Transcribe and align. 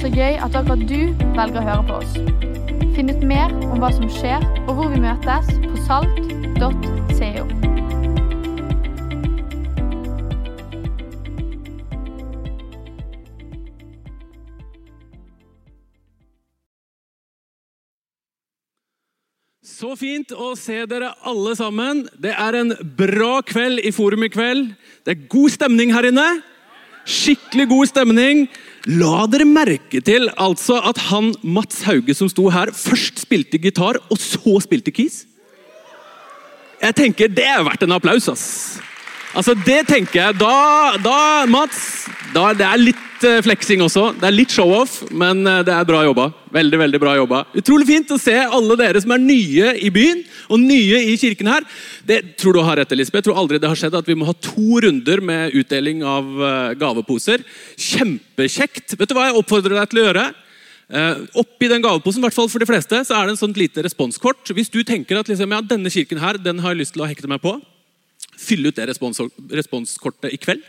Så 0.00 0.08
gøy 0.08 0.38
at 0.40 0.54
akkurat 0.56 0.80
du 0.88 1.10
velger 1.36 1.58
å 1.60 1.62
høre 1.66 1.82
på 1.84 1.96
oss. 2.00 2.14
Finn 2.96 3.10
ut 3.12 3.20
mer 3.20 3.52
om 3.68 3.82
hva 3.82 3.90
som 3.92 4.06
skjer, 4.08 4.40
og 4.64 4.78
hvor 4.78 4.88
vi 4.88 5.00
møtes 5.02 5.50
på 5.60 5.76
salt.co. 5.84 7.44
Så 19.68 19.92
fint 20.00 20.32
å 20.32 20.54
se 20.56 20.80
dere 20.88 21.12
alle 21.28 21.52
sammen. 21.60 22.06
Det 22.16 22.32
er 22.32 22.56
en 22.56 22.72
bra 22.96 23.42
kveld 23.44 23.84
i 23.84 23.92
Forum 23.92 24.24
i 24.24 24.32
kveld. 24.32 24.72
Det 25.04 25.12
er 25.12 25.28
god 25.28 25.52
stemning 25.60 25.92
her 25.92 26.08
inne. 26.08 26.26
Skikkelig 27.04 27.68
god 27.68 27.92
stemning. 27.92 28.46
La 28.88 29.26
dere 29.28 29.44
merke 29.44 30.00
til 30.00 30.30
altså 30.40 30.78
at 30.88 30.96
han 31.10 31.34
Mats 31.44 31.82
Hauge 31.84 32.14
som 32.16 32.30
sto 32.32 32.46
her, 32.48 32.72
først 32.72 33.20
spilte 33.26 33.60
gitar, 33.60 33.98
og 34.08 34.16
så 34.20 34.56
spilte 34.64 34.94
keys. 34.94 35.26
Jeg 36.80 36.96
tenker 36.96 37.28
Det 37.28 37.44
er 37.44 37.62
verdt 37.62 37.82
en 37.84 37.92
applaus. 37.92 38.28
ass. 38.28 38.80
Altså, 39.36 39.54
Det 39.54 39.84
tenker 39.88 40.18
jeg. 40.20 40.38
Da, 40.40 40.96
da 41.02 41.20
Mats 41.50 42.08
da, 42.34 42.50
Det 42.54 42.66
er 42.66 42.82
litt 42.82 43.26
eh, 43.26 43.40
fleksing 43.44 43.82
også. 43.84 44.10
Det 44.18 44.26
er 44.26 44.34
litt 44.34 44.54
show-off, 44.54 45.00
men 45.10 45.42
eh, 45.46 45.62
det 45.66 45.74
er 45.74 45.86
bra 45.86 46.02
jobba. 46.06 46.28
Veldig, 46.54 46.78
veldig 46.82 47.00
bra 47.02 47.14
jobba. 47.18 47.44
Utrolig 47.58 47.88
fint 47.88 48.10
å 48.14 48.18
se 48.22 48.34
alle 48.42 48.76
dere 48.78 49.02
som 49.02 49.14
er 49.14 49.22
nye 49.22 49.72
i 49.78 49.90
byen 49.94 50.22
og 50.50 50.62
nye 50.62 51.02
i 51.10 51.16
kirken 51.20 51.50
her. 51.50 51.66
Det 52.06 52.20
tror 52.40 52.58
du 52.58 52.62
har 52.66 52.78
rett, 52.80 52.94
Elisabeth. 52.94 53.22
Jeg 53.22 53.30
tror 53.30 53.40
aldri 53.42 53.58
det 53.62 53.70
har 53.70 53.78
skjedd 53.78 53.98
at 53.98 54.10
vi 54.10 54.18
må 54.18 54.28
ha 54.28 54.34
to 54.34 54.82
runder 54.82 55.22
med 55.26 55.56
utdeling 55.58 56.04
av 56.06 56.30
eh, 56.50 56.76
gaveposer. 56.80 57.42
Kjempekjekt. 57.78 58.94
Vet 58.98 59.10
du 59.10 59.18
hva 59.18 59.30
jeg 59.30 59.42
oppfordrer 59.42 59.78
deg 59.78 59.90
til 59.90 60.02
å 60.02 60.06
gjøre? 60.08 60.30
Uh, 60.90 61.20
oppi 61.38 61.68
den 61.70 61.84
gaveposen, 61.84 62.18
hvert 62.18 62.34
fall 62.34 62.48
for 62.50 62.58
de 62.58 62.66
fleste, 62.66 62.98
så 63.06 63.14
er 63.14 63.28
det 63.28 63.36
en 63.36 63.38
sånt 63.38 63.58
lite 63.60 63.84
responskort. 63.86 64.42
Hvis 64.50 64.72
du 64.74 64.80
tenker 64.82 65.20
at 65.20 65.28
liksom, 65.30 65.52
ja, 65.54 65.60
denne 65.62 65.92
kirken 65.94 66.18
her, 66.18 66.34
den 66.34 66.58
har 66.64 66.74
jeg 66.74 66.80
lyst 66.80 66.96
til 66.96 67.04
å 67.04 67.06
hekte 67.06 67.30
meg 67.30 67.38
på, 67.44 67.52
fyll 68.40 68.70
ut 68.70 68.76
det 68.76 68.88
respons 68.90 69.20
responskortet 69.52 70.32
i 70.34 70.40
kveld. 70.40 70.64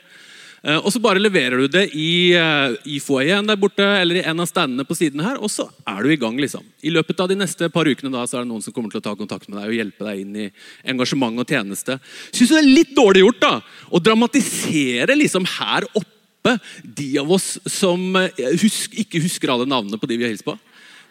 Eh, 0.62 0.78
og 0.78 0.92
så 0.94 1.00
bare 1.02 1.22
leverer 1.22 1.64
du 1.64 1.72
det 1.74 1.88
i, 1.98 2.38
uh, 2.38 2.76
i 2.86 3.00
foajeen 3.02 3.48
der 3.50 3.58
borte 3.58 3.82
eller 3.82 4.20
i 4.20 4.26
en 4.30 4.44
av 4.44 4.50
standene 4.50 4.86
på 4.86 4.94
siden 4.98 5.24
her, 5.26 5.40
og 5.42 5.50
så 5.50 5.66
er 5.90 6.04
du 6.04 6.12
i 6.14 6.20
gang. 6.22 6.38
liksom. 6.38 6.62
I 6.86 6.94
løpet 6.94 7.20
av 7.20 7.32
de 7.32 7.40
neste 7.40 7.70
par 7.74 7.90
ukene 7.90 8.14
da, 8.14 8.28
så 8.30 8.38
er 8.38 8.46
det 8.46 8.52
noen 8.52 8.62
som 8.62 8.76
kommer 8.76 8.94
til 8.94 9.02
å 9.02 9.08
ta 9.08 9.16
kontakt 9.18 9.50
med 9.50 9.58
deg 9.58 9.72
og 9.72 9.80
hjelpe 9.80 10.06
deg 10.06 10.22
inn 10.22 10.38
i 10.38 10.48
engasjement 10.94 11.42
og 11.42 11.50
tjeneste. 11.50 11.98
Syns 12.30 12.54
du 12.54 12.56
det 12.56 12.62
er 12.62 12.70
litt 12.78 12.94
dårlig 12.98 13.26
gjort 13.26 13.42
da, 13.42 13.54
å 13.90 14.04
dramatisere 14.06 15.18
liksom 15.18 15.50
her 15.58 15.90
oppe 15.98 16.60
de 16.86 17.10
av 17.22 17.34
oss 17.34 17.56
som 17.70 18.22
eh, 18.22 18.46
husk, 18.62 18.94
ikke 19.02 19.22
husker 19.26 19.54
alle 19.54 19.70
navnene 19.70 19.98
på 19.98 20.10
de 20.10 20.20
vi 20.20 20.30
har 20.30 20.34
hilst 20.36 20.46
på? 20.46 20.60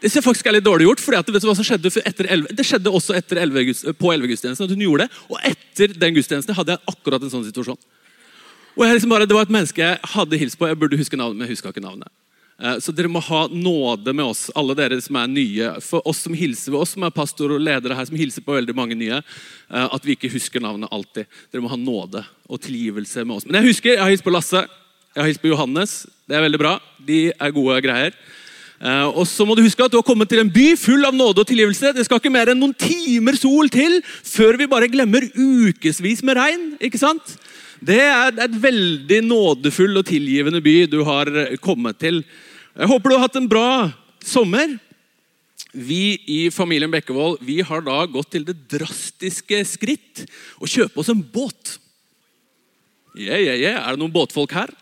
Det 0.00 0.08
ser 0.08 0.24
faktisk 0.24 0.46
er 0.48 0.56
litt 0.56 0.64
dårlig 0.64 0.86
gjort, 0.86 1.02
fordi 1.04 1.18
at 1.20 1.28
vet 1.28 1.44
du 1.44 1.48
hva 1.48 1.56
som 1.58 1.66
skjedde 1.66 1.90
etter 2.08 2.28
11, 2.32 2.54
Det 2.56 2.64
skjedde 2.64 2.92
også 2.92 3.16
etter 3.18 3.42
11, 3.42 3.92
på 4.00 4.12
11-gudstjenesten 4.14 4.64
at 4.64 4.72
hun 4.72 4.84
gjorde 4.86 5.06
det. 5.06 5.18
Og 5.28 5.36
etter 5.44 5.92
den 5.92 6.16
gudstjenesten 6.16 6.56
hadde 6.56 6.76
jeg 6.76 6.94
akkurat 6.94 7.26
en 7.26 7.32
sånn 7.32 7.44
situasjon. 7.44 7.76
Og 8.78 8.86
jeg 8.86 8.96
liksom 8.96 9.12
bare, 9.12 9.26
Det 9.26 9.36
var 9.36 9.42
et 9.44 9.52
menneske 9.52 9.84
jeg 9.84 9.98
hadde 10.14 10.40
hilst 10.40 10.58
på. 10.58 10.68
Jeg 10.70 10.78
burde 10.80 10.96
huske 10.96 11.18
navnet, 11.20 11.36
men 11.36 11.48
jeg 11.48 11.58
huska 11.58 11.68
ikke 11.74 11.84
navnet. 11.84 12.08
Eh, 12.60 12.78
Så 12.78 12.92
dere 12.96 13.08
må 13.08 13.20
ha 13.20 13.46
nåde 13.48 14.12
med 14.14 14.24
oss, 14.24 14.50
alle 14.56 14.74
dere 14.74 15.00
som 15.00 15.16
er 15.16 15.28
nye. 15.28 15.80
For 15.80 16.00
oss 16.08 16.24
som 16.24 16.34
hilser 16.34 16.72
ved 16.72 16.80
oss, 16.80 16.94
som 16.96 17.04
er 17.04 17.10
pastor 17.10 17.52
og 17.52 17.60
ledere 17.60 17.96
her, 17.96 18.04
som 18.04 18.16
hilser 18.16 18.44
på 18.44 18.56
veldig 18.56 18.74
mange 18.76 18.96
nye, 18.96 19.20
eh, 19.20 19.88
at 19.92 20.04
vi 20.04 20.16
ikke 20.16 20.32
husker 20.32 20.60
navnet 20.60 20.92
alltid. 20.92 21.26
Dere 21.52 21.62
må 21.62 21.68
ha 21.68 21.76
nåde 21.76 22.24
og 22.48 22.60
tilgivelse 22.60 23.24
med 23.26 23.36
oss. 23.36 23.46
Men 23.46 23.60
jeg 23.60 23.74
husker, 23.74 23.96
jeg 23.96 24.00
har 24.00 24.10
hilst 24.10 24.24
på 24.24 24.32
Lasse, 24.32 24.66
jeg 25.14 25.22
har 25.22 25.26
hilst 25.26 25.42
på 25.42 25.50
Johannes. 25.50 26.06
Det 26.28 26.36
er 26.36 26.44
veldig 26.44 26.58
bra. 26.58 26.78
De 27.04 27.32
er 27.32 27.50
gode 27.50 27.80
greier. 27.82 28.14
Eh, 28.80 29.08
og 29.12 29.26
så 29.28 29.44
må 29.44 29.52
du 29.52 29.60
huske 29.60 29.84
at 29.84 29.92
du 29.92 29.98
har 29.98 30.06
kommet 30.06 30.30
til 30.30 30.40
en 30.40 30.50
by 30.52 30.70
full 30.80 31.04
av 31.04 31.12
nåde 31.16 31.42
og 31.42 31.48
tilgivelse. 31.48 31.92
Det 31.92 32.06
skal 32.06 32.20
ikke 32.20 32.32
mer 32.32 32.52
enn 32.52 32.60
noen 32.62 32.76
timer 32.80 33.36
sol 33.36 33.68
til 33.72 33.98
før 34.06 34.56
vi 34.60 34.70
bare 34.70 34.88
glemmer 34.88 35.26
ukevis 35.36 36.24
med 36.24 36.40
regn. 36.40 36.70
ikke 36.80 37.00
sant? 37.00 37.36
Det 37.80 38.00
er 38.00 38.36
et 38.44 38.56
veldig 38.62 39.22
nådefull 39.24 40.00
og 40.00 40.08
tilgivende 40.08 40.60
by 40.64 40.76
du 40.88 41.02
har 41.04 41.28
kommet 41.64 42.00
til. 42.00 42.22
Jeg 42.76 42.88
håper 42.88 43.10
du 43.10 43.16
har 43.16 43.26
hatt 43.26 43.36
en 43.40 43.48
bra 43.48 43.68
sommer. 44.24 44.78
Vi 45.72 46.16
i 46.26 46.40
familien 46.50 46.90
Bekkevold 46.90 47.40
vi 47.46 47.60
har 47.64 47.84
da 47.84 48.02
gått 48.10 48.32
til 48.32 48.44
det 48.48 48.56
drastiske 48.72 49.60
skritt 49.68 50.24
å 50.60 50.68
kjøpe 50.68 51.00
oss 51.00 51.12
en 51.12 51.20
båt. 51.20 51.76
Yeah, 53.16 53.40
yeah, 53.42 53.56
yeah. 53.58 53.82
Er 53.84 53.96
det 53.96 54.00
noen 54.00 54.14
båtfolk 54.14 54.54
her? 54.56 54.72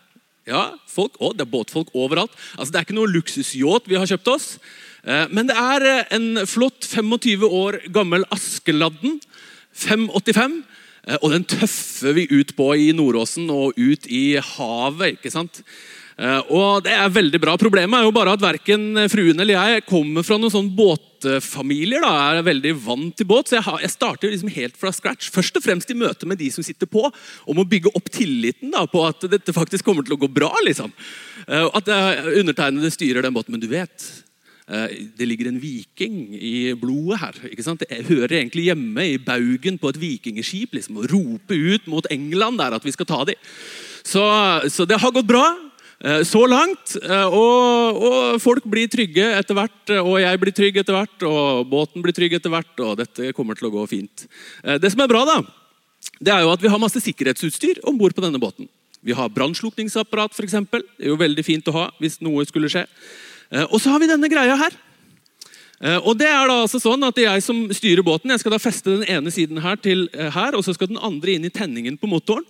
Ja, 0.49 0.63
folk, 0.89 1.17
å, 1.21 1.31
det 1.37 1.45
er 1.45 1.51
båtfolk 1.51 1.91
overalt. 1.93 2.33
Altså, 2.57 2.73
Det 2.73 2.79
er 2.79 2.87
ikke 2.87 2.97
noe 2.97 3.11
luksusyacht 3.13 3.89
vi 3.89 3.99
har 3.99 4.09
kjøpt 4.09 4.31
oss. 4.33 4.47
Eh, 5.05 5.27
Men 5.29 5.47
det 5.47 5.55
er 5.55 5.85
eh, 5.85 6.15
en 6.17 6.41
flott 6.49 6.87
25 6.89 7.45
år 7.45 7.79
gammel 7.93 8.25
Askeladden. 8.33 9.19
585. 9.77 10.63
eh, 11.07 11.17
Og 11.21 11.31
den 11.31 11.45
tøffer 11.45 12.17
vi 12.17 12.27
ut 12.33 12.55
på 12.57 12.73
i 12.75 12.91
Nordåsen 12.97 13.49
og 13.53 13.77
ut 13.77 14.09
i 14.09 14.39
havet. 14.41 15.19
ikke 15.19 15.31
sant? 15.31 15.61
Eh, 16.19 16.41
Og 16.51 16.83
det 16.83 16.91
er 16.91 17.11
veldig 17.15 17.39
bra. 17.39 17.53
Problemet 17.59 17.95
er 17.95 18.03
jo 18.07 18.11
bare 18.15 18.33
at 18.35 18.43
verken 18.43 18.91
fruen 19.11 19.39
eller 19.39 19.55
jeg 19.55 19.85
kommer 19.87 20.25
fra 20.27 20.35
noen 20.39 20.51
sånn 20.51 20.71
båtfamilier. 20.75 22.03
da, 22.03 22.11
er 22.35 22.43
veldig 22.43 22.73
vant 22.83 23.15
til 23.15 23.25
båt, 23.29 23.47
Så 23.47 23.55
jeg, 23.55 23.63
har, 23.63 23.79
jeg 23.79 23.93
starter 23.93 24.29
liksom 24.33 24.51
helt 24.51 24.75
fra 24.77 24.91
scratch. 24.91 25.29
Først 25.31 25.55
og 25.55 25.63
fremst 25.63 25.89
i 25.89 25.95
møte 25.95 26.27
med 26.27 26.37
de 26.37 26.49
som 26.51 26.63
sitter 26.63 26.87
på, 26.87 27.05
om 27.47 27.57
å 27.57 27.67
bygge 27.67 27.93
opp 27.95 28.09
tilliten 28.11 28.71
da, 28.71 28.85
på 28.85 29.05
at 29.07 29.23
dette 29.31 29.55
faktisk 29.55 29.85
kommer 29.85 30.03
til 30.03 30.17
å 30.17 30.19
gå 30.19 30.27
bra. 30.27 30.51
liksom. 30.65 30.91
Eh, 31.47 31.69
At 31.73 31.87
eh, 31.87 32.33
undertegnede 32.41 32.91
styrer 32.91 33.23
den 33.23 33.33
båten. 33.33 33.55
Men 33.55 33.63
du 33.63 33.67
vet, 33.71 34.25
det 34.69 35.25
ligger 35.25 35.47
en 35.49 35.57
viking 35.57 36.35
i 36.37 36.73
blodet 36.77 37.17
her. 37.17 37.37
ikke 37.49 37.63
sant? 37.65 37.81
Det 37.81 38.05
hører 38.05 38.35
egentlig 38.37 38.67
hjemme 38.67 39.01
i 39.01 39.17
baugen 39.17 39.79
på 39.81 39.89
et 39.89 39.97
vikingskip. 39.97 40.75
liksom, 40.77 40.99
Å 40.99 41.07
rope 41.09 41.55
ut 41.57 41.87
mot 41.87 42.05
England 42.11 42.59
der 42.61 42.75
at 42.77 42.85
vi 42.85 42.91
skal 42.93 43.07
ta 43.09 43.23
dem. 43.25 43.39
Så, 44.03 44.21
så 44.69 44.85
det 44.85 44.99
har 45.01 45.11
gått 45.15 45.25
bra. 45.25 45.68
Eh, 45.99 46.23
Så 46.23 46.47
langt. 46.47 46.95
eh, 47.03 47.27
Og, 47.27 47.97
og 48.03 48.41
folk 48.41 48.63
blir 48.63 48.87
trygge 48.87 49.25
etter 49.35 49.53
hvert. 49.53 49.89
eh, 49.89 49.99
Og 49.99 50.19
jeg 50.21 50.39
blir 50.39 50.55
trygg 50.55 50.77
etter 50.77 50.95
hvert. 50.95 51.23
Og 51.27 51.67
båten 51.69 52.01
blir 52.01 52.13
trygg 52.15 52.33
etter 52.33 52.49
hvert. 52.49 52.73
Og 52.79 52.97
dette 52.97 53.33
kommer 53.33 53.55
til 53.55 53.67
å 53.67 53.73
gå 53.73 53.87
fint. 53.89 54.27
Det 54.63 54.91
som 54.91 55.01
er 55.01 55.07
bra, 55.11 55.25
da, 55.25 55.41
det 56.21 56.31
er 56.33 56.41
jo 56.43 56.51
at 56.53 56.61
vi 56.61 56.69
har 56.69 56.79
masse 56.79 56.99
sikkerhetsutstyr 57.03 57.81
om 57.83 57.97
bord 57.97 58.15
på 58.15 58.23
denne 58.23 58.39
båten. 58.39 58.69
Vi 59.03 59.13
har 59.15 59.29
brannslukningsapparat, 59.29 60.31
f.eks. 60.35 60.51
Det 60.71 61.05
er 61.05 61.11
jo 61.11 61.19
veldig 61.19 61.43
fint 61.45 61.67
å 61.67 61.75
ha 61.75 61.91
hvis 61.99 62.19
noe 62.21 62.43
skulle 62.45 62.67
skje. 62.71 62.85
Og 63.71 63.79
så 63.79 63.89
har 63.91 63.99
vi 63.99 64.07
denne 64.07 64.27
greia 64.29 64.55
her. 64.59 64.75
Og 66.03 66.17
det 66.19 66.27
er 66.27 66.47
da 66.51 66.57
altså 66.65 66.81
sånn 66.83 67.03
at 67.07 67.15
jeg 67.15 67.41
som 67.41 67.61
styrer 67.71 68.03
båten. 68.03 68.29
Jeg 68.31 68.41
skal 68.43 68.51
da 68.51 68.59
feste 68.59 68.97
den 68.99 69.07
ene 69.07 69.31
siden 69.31 69.61
her 69.63 69.79
til 69.79 70.09
her, 70.11 70.55
og 70.55 70.65
så 70.67 70.75
skal 70.75 70.91
den 70.91 70.99
andre 70.99 71.37
inn 71.37 71.47
i 71.47 71.49
tenningen 71.49 71.95
på 71.97 72.11
motoren. 72.11 72.43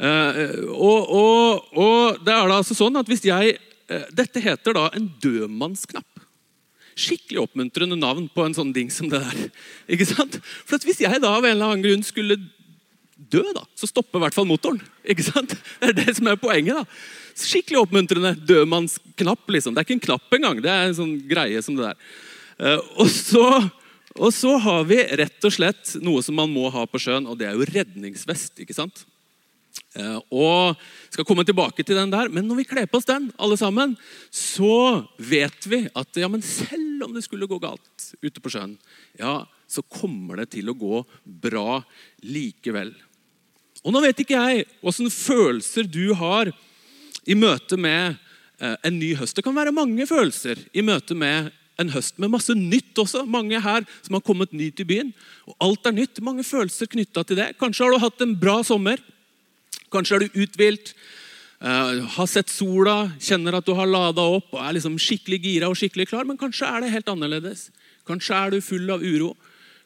Eh, 0.00 0.54
og, 0.72 1.10
og, 1.12 1.74
og 1.76 2.20
det 2.24 2.32
er 2.32 2.48
da 2.48 2.60
altså 2.62 2.76
sånn 2.76 2.96
at 2.96 3.08
hvis 3.10 3.26
jeg 3.28 3.58
eh, 3.58 4.06
Dette 4.16 4.40
heter 4.40 4.76
da 4.76 4.86
en 4.96 5.10
dødmannsknapp. 5.20 6.22
Skikkelig 7.00 7.42
oppmuntrende 7.42 7.98
navn 8.00 8.30
på 8.32 8.44
en 8.44 8.56
sånn 8.56 8.72
ding 8.76 8.88
som 8.92 9.10
det 9.12 9.20
der. 9.20 9.50
Ikke 9.92 10.08
sant? 10.08 10.40
For 10.68 10.80
Hvis 10.84 11.02
jeg 11.04 11.20
da 11.20 11.34
av 11.36 11.44
en 11.44 11.52
eller 11.52 11.74
annen 11.74 11.84
grunn 11.84 12.06
skulle 12.06 12.38
dø, 13.20 13.44
da, 13.52 13.66
så 13.76 13.88
stopper 13.90 14.20
i 14.20 14.24
hvert 14.24 14.36
fall 14.36 14.48
motoren. 14.48 14.80
Ikke 15.04 15.26
sant? 15.26 15.52
Det 15.52 15.92
er 15.92 15.98
det 15.98 16.16
som 16.16 16.30
er 16.32 16.40
poenget. 16.40 16.80
da. 16.80 17.36
Skikkelig 17.36 17.82
oppmuntrende 17.82 18.32
dødmannsknapp. 18.48 19.44
liksom. 19.52 19.76
Det 19.76 19.82
er 19.82 19.88
ikke 19.88 19.98
en 19.98 20.06
knapp 20.08 20.36
engang. 20.38 20.64
Det 20.64 20.72
er 20.72 20.88
en 20.88 20.96
sånn 20.96 21.14
greie 21.28 21.60
som 21.64 21.76
det 21.76 21.90
der. 21.90 22.10
Eh, 22.60 22.90
og 22.96 23.12
så, 23.12 23.46
og 24.16 24.32
så 24.36 24.56
har 24.64 24.84
vi 24.88 25.00
rett 25.20 25.48
og 25.48 25.54
slett 25.54 25.96
noe 26.04 26.24
som 26.24 26.40
man 26.40 26.52
må 26.52 26.72
ha 26.72 26.88
på 26.88 27.00
sjøen, 27.00 27.28
og 27.28 27.38
det 27.40 27.48
er 27.48 27.56
jo 27.56 27.68
redningsvest. 27.68 28.60
ikke 28.64 28.76
sant? 28.76 29.04
Eh, 29.98 30.18
og 30.30 30.78
skal 31.10 31.26
komme 31.26 31.42
tilbake 31.46 31.82
til 31.82 31.98
den 31.98 32.12
der, 32.12 32.28
Men 32.28 32.46
når 32.46 32.60
vi 32.62 32.68
kler 32.70 32.86
på 32.86 32.98
oss 32.98 33.08
den, 33.08 33.32
alle 33.38 33.56
sammen, 33.58 33.96
så 34.30 35.06
vet 35.18 35.66
vi 35.66 35.88
at 35.94 36.16
ja, 36.16 36.28
men 36.28 36.42
selv 36.42 37.04
om 37.04 37.14
det 37.14 37.24
skulle 37.24 37.48
gå 37.50 37.58
galt 37.58 38.14
ute 38.22 38.40
på 38.40 38.50
sjøen, 38.50 38.78
ja, 39.18 39.46
så 39.66 39.82
kommer 39.82 40.36
det 40.36 40.50
til 40.54 40.70
å 40.70 40.78
gå 40.78 41.04
bra 41.24 41.82
likevel. 42.22 42.94
Og 43.84 43.94
Nå 43.94 44.02
vet 44.04 44.18
ikke 44.20 44.38
jeg 44.38 44.66
åssen 44.82 45.10
følelser 45.10 45.88
du 45.88 46.12
har 46.14 46.50
i 47.26 47.34
møte 47.34 47.78
med 47.80 48.18
eh, 48.60 48.76
en 48.84 48.98
ny 48.98 49.14
høst. 49.18 49.36
Det 49.36 49.46
kan 49.46 49.56
være 49.56 49.74
mange 49.74 50.06
følelser 50.06 50.60
i 50.72 50.84
møte 50.86 51.16
med 51.18 51.50
en 51.80 51.92
høst 51.94 52.18
med 52.20 52.30
masse 52.30 52.54
nytt 52.54 52.98
også. 53.00 53.24
Mange 53.24 53.58
her 53.62 53.86
som 54.02 54.18
har 54.18 54.24
kommet 54.26 54.52
nytt 54.52 54.82
i 54.82 54.86
byen. 54.86 55.14
Og 55.48 55.56
alt 55.64 55.88
er 55.88 55.96
nytt. 55.96 56.20
Mange 56.22 56.44
følelser 56.44 56.90
knytta 56.90 57.24
til 57.24 57.40
det. 57.40 57.54
Kanskje 57.60 57.86
har 57.86 57.94
du 57.94 58.04
hatt 58.04 58.24
en 58.24 58.36
bra 58.38 58.60
sommer. 58.66 59.00
Kanskje 59.90 60.16
er 60.16 60.24
du 60.24 60.40
uthvilt, 60.44 60.94
eh, 61.60 62.00
har 62.16 62.26
sett 62.26 62.48
sola, 62.48 63.12
kjenner 63.18 63.58
at 63.58 63.66
du 63.66 63.74
har 63.74 63.86
lada 63.86 64.22
opp 64.22 64.54
og 64.54 64.60
er 64.60 64.74
liksom 64.78 64.98
skikkelig 64.98 65.42
gira 65.42 65.68
og 65.68 65.76
skikkelig 65.76 66.08
klar. 66.08 66.24
Men 66.24 66.38
kanskje 66.38 66.66
er 66.68 66.80
det 66.80 66.92
helt 66.92 67.06
annerledes. 67.06 67.70
Kanskje 68.06 68.34
er 68.34 68.50
du 68.50 68.60
full 68.60 68.90
av 68.90 69.02
uro. 69.02 69.36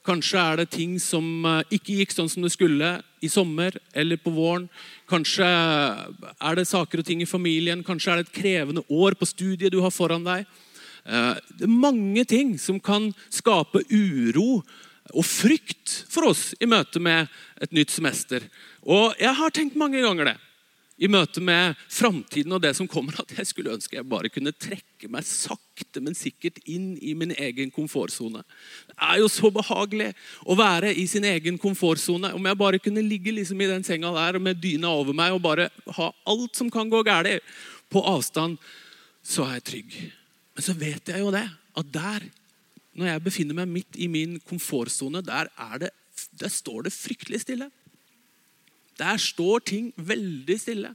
Kanskje 0.05 0.37
er 0.37 0.57
det 0.61 0.71
ting 0.71 0.99
som 1.01 1.25
eh, 1.49 1.63
ikke 1.73 1.97
gikk 2.01 2.13
sånn 2.13 2.29
som 2.29 2.45
det 2.45 2.53
skulle 2.53 3.01
i 3.25 3.29
sommer 3.33 3.73
eller 3.95 4.21
på 4.21 4.35
våren. 4.35 4.69
Kanskje 5.09 5.47
er 5.49 6.55
det 6.59 6.69
saker 6.69 7.01
og 7.01 7.09
ting 7.09 7.23
i 7.25 7.29
familien. 7.29 7.85
Kanskje 7.85 8.13
er 8.13 8.21
det 8.21 8.29
et 8.29 8.43
krevende 8.43 8.85
år 8.93 9.17
på 9.17 9.29
studiet 9.29 9.73
du 9.73 9.81
har 9.81 9.95
foran 9.95 10.27
deg. 10.27 10.45
Eh, 11.05 11.35
det 11.57 11.65
er 11.65 11.73
mange 11.73 12.25
ting 12.29 12.59
som 12.61 12.81
kan 12.81 13.13
skape 13.33 13.81
uro 13.89 14.63
og 15.13 15.25
frykt 15.25 16.05
for 16.09 16.31
oss 16.31 16.53
i 16.61 16.69
møte 16.69 17.01
med 17.01 17.29
et 17.61 17.73
nytt 17.77 17.93
semester. 17.93 18.45
Og 18.85 19.15
jeg 19.21 19.33
har 19.35 19.55
tenkt 19.55 19.79
mange 19.81 20.03
ganger 20.05 20.33
det 20.33 20.39
i 20.95 21.09
møte 21.11 21.43
med 21.43 21.75
framtiden 21.91 22.55
og 22.55 22.61
det 22.63 22.71
som 22.79 22.87
kommer, 22.91 23.17
at 23.19 23.33
jeg 23.35 23.49
skulle 23.49 23.73
ønske 23.75 23.97
jeg 23.97 24.07
bare 24.07 24.31
kunne 24.31 24.53
trekke 24.55 25.09
meg 25.11 25.27
sakte, 25.27 25.99
men 25.99 26.15
sikkert 26.15 26.61
inn 26.71 26.93
i 27.03 27.17
min 27.19 27.35
egen 27.35 27.73
komfortsone. 27.75 28.45
Det 28.87 28.95
er 29.03 29.19
jo 29.19 29.31
så 29.33 29.51
behagelig 29.55 30.13
å 30.47 30.55
være 30.59 30.93
i 30.95 31.07
sin 31.11 31.27
egen 31.27 31.59
komfortsone. 31.59 32.31
Om 32.37 32.47
jeg 32.47 32.61
bare 32.61 32.83
kunne 32.83 33.03
ligge 33.03 33.35
liksom 33.35 33.61
i 33.61 33.71
den 33.73 33.87
senga 33.87 34.13
der 34.15 34.39
med 34.39 34.63
dyna 34.63 34.93
over 34.95 35.17
meg 35.17 35.35
og 35.35 35.43
bare 35.43 35.69
ha 35.99 36.13
alt 36.31 36.55
som 36.55 36.71
kan 36.71 36.93
gå 36.93 37.03
galt, 37.07 37.43
på 37.91 38.01
avstand, 38.11 38.57
så 39.23 39.45
er 39.45 39.59
jeg 39.59 39.67
trygg. 39.69 39.93
Men 40.55 40.65
så 40.67 40.73
vet 40.79 41.11
jeg 41.11 41.21
jo 41.23 41.29
det, 41.35 41.45
at 41.79 41.91
der, 41.95 42.25
når 42.99 43.11
jeg 43.11 43.23
befinner 43.23 43.59
meg 43.59 43.71
midt 43.71 43.99
i 43.99 44.09
min 44.11 44.39
komfortsone, 44.49 45.23
der, 45.23 45.51
der 45.61 46.51
står 46.51 46.87
det 46.87 46.95
fryktelig 46.95 47.45
stille. 47.45 47.69
Der 49.01 49.19
står 49.21 49.65
ting 49.67 49.91
veldig 49.97 50.59
stille. 50.61 50.93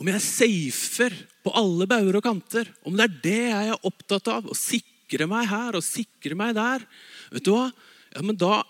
Om 0.00 0.10
jeg 0.10 0.24
safer 0.24 1.16
på 1.44 1.52
alle 1.54 1.86
bauger 1.86 2.18
og 2.18 2.24
kanter, 2.26 2.70
om 2.82 2.96
det 2.98 3.04
er 3.06 3.18
det 3.24 3.42
jeg 3.42 3.72
er 3.74 3.86
opptatt 3.86 4.30
av, 4.32 4.48
å 4.48 4.56
sikre 4.58 5.28
meg 5.30 5.46
her 5.50 5.78
og 5.78 5.86
sikre 5.86 6.34
meg 6.38 6.56
der, 6.56 6.82
vet 7.30 7.46
du 7.46 7.52
hva? 7.54 7.68
Ja, 8.14 8.24
men 8.24 8.38
da 8.40 8.62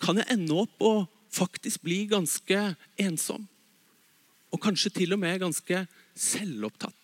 kan 0.00 0.20
jeg 0.20 0.30
ende 0.32 0.62
opp 0.64 0.84
og 0.84 1.04
faktisk 1.32 1.84
bli 1.84 2.04
ganske 2.10 2.72
ensom. 3.00 3.44
Og 4.52 4.60
kanskje 4.60 4.92
til 5.00 5.14
og 5.16 5.20
med 5.20 5.40
ganske 5.40 5.84
selvopptatt. 6.12 7.01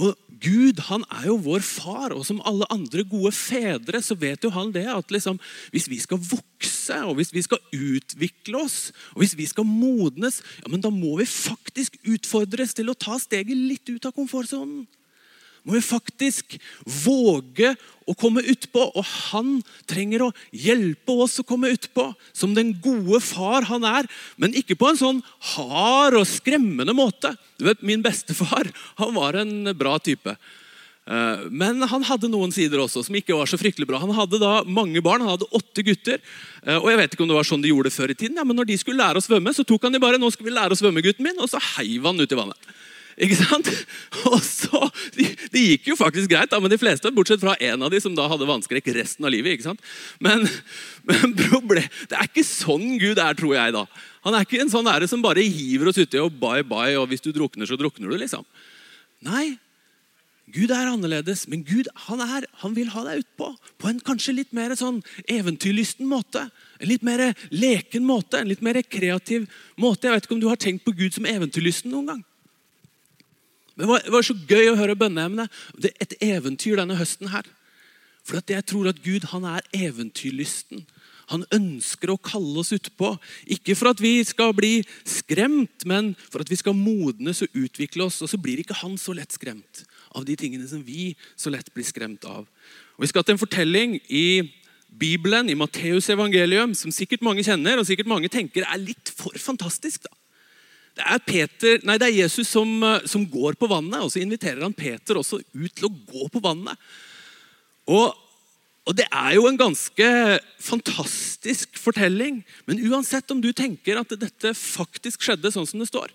Og 0.00 0.16
Gud 0.42 0.80
han 0.88 1.04
er 1.12 1.28
jo 1.28 1.36
vår 1.44 1.62
far, 1.62 2.14
og 2.16 2.24
som 2.26 2.40
alle 2.48 2.66
andre 2.72 3.04
gode 3.06 3.32
fedre 3.36 4.00
så 4.02 4.16
vet 4.18 4.42
jo 4.42 4.50
han 4.54 4.72
det 4.74 4.86
at 4.90 5.12
liksom, 5.14 5.38
hvis 5.74 5.88
vi 5.90 6.00
skal 6.02 6.18
vokse 6.18 6.98
og 7.06 7.14
hvis 7.18 7.30
vi 7.34 7.44
skal 7.44 7.60
utvikle 7.76 8.64
oss 8.64 8.78
og 9.12 9.22
hvis 9.22 9.36
vi 9.38 9.46
skal 9.46 9.68
modnes, 9.68 10.40
ja, 10.62 10.72
men 10.72 10.82
da 10.82 10.90
må 10.90 11.14
vi 11.20 11.28
faktisk 11.28 12.00
utfordres 12.02 12.74
til 12.74 12.90
å 12.90 12.98
ta 12.98 13.18
steget 13.22 13.54
litt 13.54 13.86
ut 13.92 14.08
av 14.08 14.16
komfortsonen 14.16 14.82
må 15.62 15.76
vi 15.76 15.82
faktisk 15.84 16.56
våge 17.04 17.74
å 18.08 18.14
komme 18.18 18.42
utpå. 18.52 18.88
Og 18.98 19.04
han 19.32 19.52
trenger 19.90 20.26
å 20.26 20.32
hjelpe 20.50 21.14
oss 21.24 21.38
å 21.42 21.46
komme 21.46 21.72
utpå, 21.74 22.08
som 22.34 22.56
den 22.56 22.74
gode 22.82 23.22
far 23.24 23.68
han 23.70 23.86
er. 23.88 24.08
Men 24.40 24.56
ikke 24.58 24.78
på 24.78 24.90
en 24.90 25.00
sånn 25.00 25.22
hard 25.54 26.18
og 26.18 26.26
skremmende 26.30 26.96
måte. 26.96 27.34
Du 27.58 27.68
vet, 27.68 27.82
Min 27.82 28.02
bestefar 28.02 28.70
han 28.98 29.14
var 29.14 29.38
en 29.38 29.70
bra 29.78 29.98
type. 30.02 30.36
Eh, 31.02 31.46
men 31.50 31.82
han 31.90 32.04
hadde 32.06 32.30
noen 32.30 32.52
sider 32.54 32.78
også 32.78 33.02
som 33.02 33.16
ikke 33.18 33.34
var 33.34 33.50
så 33.50 33.58
fryktelig 33.58 33.88
bra. 33.90 33.98
Han 34.02 34.14
hadde 34.14 34.38
da 34.42 34.60
mange 34.66 35.02
barn, 35.02 35.24
han 35.24 35.34
hadde 35.34 35.50
åtte 35.50 35.82
gutter. 35.86 36.22
Eh, 36.62 36.78
og 36.78 36.90
jeg 36.90 37.00
vet 37.00 37.14
ikke 37.14 37.26
om 37.26 37.32
det 37.32 37.38
var 37.38 37.48
sånn 37.48 37.64
de 37.64 37.72
gjorde 37.72 37.90
det 37.90 37.96
før 37.96 38.14
i 38.14 38.18
tiden, 38.18 38.38
ja, 38.38 38.46
men 38.46 38.58
når 38.58 38.70
de 38.70 38.78
skulle 38.78 39.02
lære 39.02 39.18
å 39.18 39.24
svømme, 39.24 39.54
så 39.54 39.66
tok 39.66 39.88
han 39.88 39.94
de 39.94 40.02
bare 40.02 40.20
nå 40.22 40.30
skal 40.34 40.46
vi 40.46 40.54
lære 40.54 40.76
å 40.76 40.78
svømme, 40.78 41.02
gutten 41.02 41.26
min, 41.26 41.42
og 41.42 41.50
så 41.50 41.62
heiv 41.74 42.06
han 42.06 42.22
ut 42.22 42.34
i 42.34 42.38
vannet. 42.38 42.70
Ikke 43.20 43.36
sant? 43.36 43.68
Og 44.30 44.38
så, 44.44 44.86
Det 45.16 45.26
de 45.52 45.64
gikk 45.66 45.90
jo 45.92 45.96
faktisk 45.98 46.30
greit, 46.32 46.50
da, 46.52 46.60
men 46.62 46.72
de 46.72 46.80
fleste, 46.80 47.12
bortsett 47.14 47.42
fra 47.42 47.56
en 47.60 47.84
av 47.84 47.92
de 47.92 48.00
som 48.02 48.14
da 48.16 48.28
hadde 48.30 48.48
vannskrekk 48.48 48.92
resten 48.96 49.26
av 49.28 49.34
livet. 49.34 49.56
ikke 49.56 49.68
sant? 49.70 49.82
Men, 50.22 50.46
men 51.08 51.34
problem, 51.36 51.88
det 52.08 52.18
er 52.18 52.30
ikke 52.30 52.46
sånn 52.46 52.96
Gud 53.02 53.20
er, 53.20 53.36
tror 53.38 53.56
jeg. 53.58 53.74
da. 53.76 53.84
Han 54.26 54.38
er 54.38 54.46
ikke 54.46 54.62
en 54.62 54.72
sånn 54.72 54.88
ære 54.88 55.10
som 55.10 55.24
bare 55.24 55.44
hiver 55.44 55.90
oss 55.90 56.00
uti 56.00 56.20
og 56.22 56.38
bye 56.40 56.64
bye, 56.64 56.96
og 57.00 57.10
hvis 57.10 57.24
du 57.24 57.32
drukner, 57.34 57.68
så 57.68 57.78
drukner 57.80 58.12
du. 58.12 58.16
liksom. 58.20 58.46
Nei, 59.26 59.56
Gud 60.52 60.72
er 60.74 60.90
annerledes, 60.90 61.46
men 61.48 61.62
Gud 61.64 61.88
han, 62.08 62.20
er, 62.20 62.44
han 62.60 62.74
vil 62.76 62.90
ha 62.92 63.04
deg 63.06 63.22
utpå. 63.22 63.52
På 63.80 63.88
en 63.88 64.02
kanskje 64.04 64.34
litt 64.36 64.50
mer 64.56 64.74
sånn 64.76 65.00
eventyrlysten 65.30 66.08
måte. 66.10 66.48
En 66.82 66.90
litt 66.90 67.04
mer 67.06 67.30
leken 67.54 68.04
måte, 68.04 68.40
en 68.40 68.50
litt 68.50 68.64
mer 68.64 68.80
kreativ 68.82 69.46
måte. 69.80 70.08
Jeg 70.08 70.16
vet 70.16 70.26
ikke 70.26 70.36
om 70.36 70.42
du 70.42 70.50
har 70.50 70.60
tenkt 70.60 70.84
på 70.84 70.94
Gud 70.98 71.14
som 71.14 71.28
eventyrlysten 71.28 71.94
noen 71.94 72.10
gang? 72.10 72.22
Var, 73.76 74.04
det 74.04 74.12
var 74.12 74.26
så 74.26 74.36
gøy 74.36 74.72
å 74.72 74.78
høre 74.78 74.98
bønneemnet. 74.98 75.52
Det 75.78 75.92
er 75.92 76.06
et 76.06 76.16
eventyr 76.34 76.80
denne 76.80 76.98
høsten 76.98 77.32
her. 77.32 77.46
For 78.22 78.38
jeg 78.38 78.66
tror 78.70 78.90
at 78.92 79.00
Gud 79.02 79.26
han 79.32 79.46
er 79.48 79.64
eventyrlysten. 79.74 80.84
Han 81.32 81.44
ønsker 81.54 82.12
å 82.12 82.20
kalle 82.20 82.60
oss 82.60 82.72
utpå. 82.74 83.14
Ikke 83.54 83.74
for 83.78 83.92
at 83.92 84.02
vi 84.02 84.14
skal 84.26 84.52
bli 84.56 84.82
skremt, 85.08 85.86
men 85.88 86.12
for 86.28 86.44
at 86.44 86.50
vi 86.50 86.58
skal 86.60 86.76
modnes 86.76 87.42
og 87.44 87.58
utvikle 87.64 88.06
oss. 88.06 88.20
Og 88.22 88.30
så 88.30 88.40
blir 88.40 88.62
ikke 88.62 88.78
han 88.82 88.98
så 89.00 89.14
lett 89.16 89.34
skremt 89.34 89.84
av 90.12 90.26
de 90.28 90.36
tingene 90.38 90.68
som 90.68 90.82
vi 90.84 91.12
så 91.40 91.52
lett 91.52 91.72
blir 91.74 91.86
skremt 91.88 92.26
av. 92.28 92.44
Og 92.96 93.06
Vi 93.06 93.10
skal 93.10 93.24
til 93.24 93.36
en 93.36 93.42
fortelling 93.42 93.96
i 94.12 94.26
Bibelen, 94.92 95.48
i 95.48 95.56
Matteus 95.56 96.10
evangelium, 96.12 96.74
som 96.76 96.92
sikkert 96.92 97.24
mange 97.24 97.42
kjenner 97.46 97.80
og 97.80 97.88
sikkert 97.88 98.10
mange 98.12 98.28
tenker 98.28 98.66
er 98.68 98.82
litt 98.82 99.08
for 99.16 99.32
fantastisk. 99.40 100.04
da. 100.04 100.21
Det 100.92 101.04
er, 101.08 101.20
Peter, 101.24 101.78
nei, 101.88 101.96
det 102.00 102.10
er 102.10 102.18
Jesus 102.20 102.50
som, 102.52 102.68
eh, 102.84 103.06
som, 103.08 103.24
går 103.28 103.56
på 103.56 103.68
vannet, 103.70 104.02
og 104.02 104.12
så 104.12 104.20
inviterer 104.20 104.60
han 104.64 104.76
Peter 104.76 105.16
også 105.16 105.40
ut 105.40 105.72
til 105.72 105.88
å 105.88 105.94
gå 105.94 106.26
på 106.32 106.42
vannet. 106.44 106.76
Og, 107.88 108.12
og 108.84 108.96
Det 108.98 109.06
er 109.08 109.36
jo 109.38 109.46
en 109.48 109.56
ganske 109.56 110.08
fantastisk 110.60 111.80
fortelling. 111.80 112.42
Men 112.68 112.82
uansett 112.90 113.30
om 113.32 113.40
du 113.40 113.52
tenker 113.56 114.00
at 114.00 114.12
dette 114.20 114.52
faktisk 114.58 115.24
skjedde 115.24 115.54
sånn 115.54 115.68
som 115.70 115.80
det 115.80 115.88
står 115.88 116.12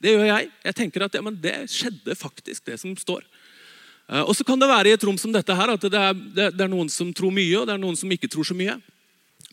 Det 0.00 0.14
gjør 0.14 0.26
jeg. 0.30 0.50
Jeg 0.64 0.78
tenker 0.80 1.04
at 1.04 1.14
ja, 1.14 1.22
det 1.44 1.56
skjedde 1.72 2.16
faktisk, 2.16 2.64
det 2.66 2.80
som 2.80 2.96
står. 2.96 3.22
Eh, 4.08 4.22
og 4.22 4.32
så 4.38 4.48
kan 4.48 4.60
det 4.60 4.72
være 4.72 4.90
i 4.90 4.96
et 4.96 5.04
rom 5.04 5.20
som 5.20 5.32
dette 5.34 5.60
her, 5.60 5.76
at 5.76 5.86
det 5.92 6.02
er, 6.08 6.50
det 6.50 6.64
er 6.64 6.72
noen 6.72 6.88
som 6.88 7.12
tror 7.12 7.34
mye, 7.34 7.52
og 7.60 7.68
det 7.68 7.76
er 7.76 7.84
noen 7.84 8.00
som 8.00 8.12
ikke 8.12 8.32
tror 8.32 8.48
så 8.48 8.56
mye. 8.56 8.80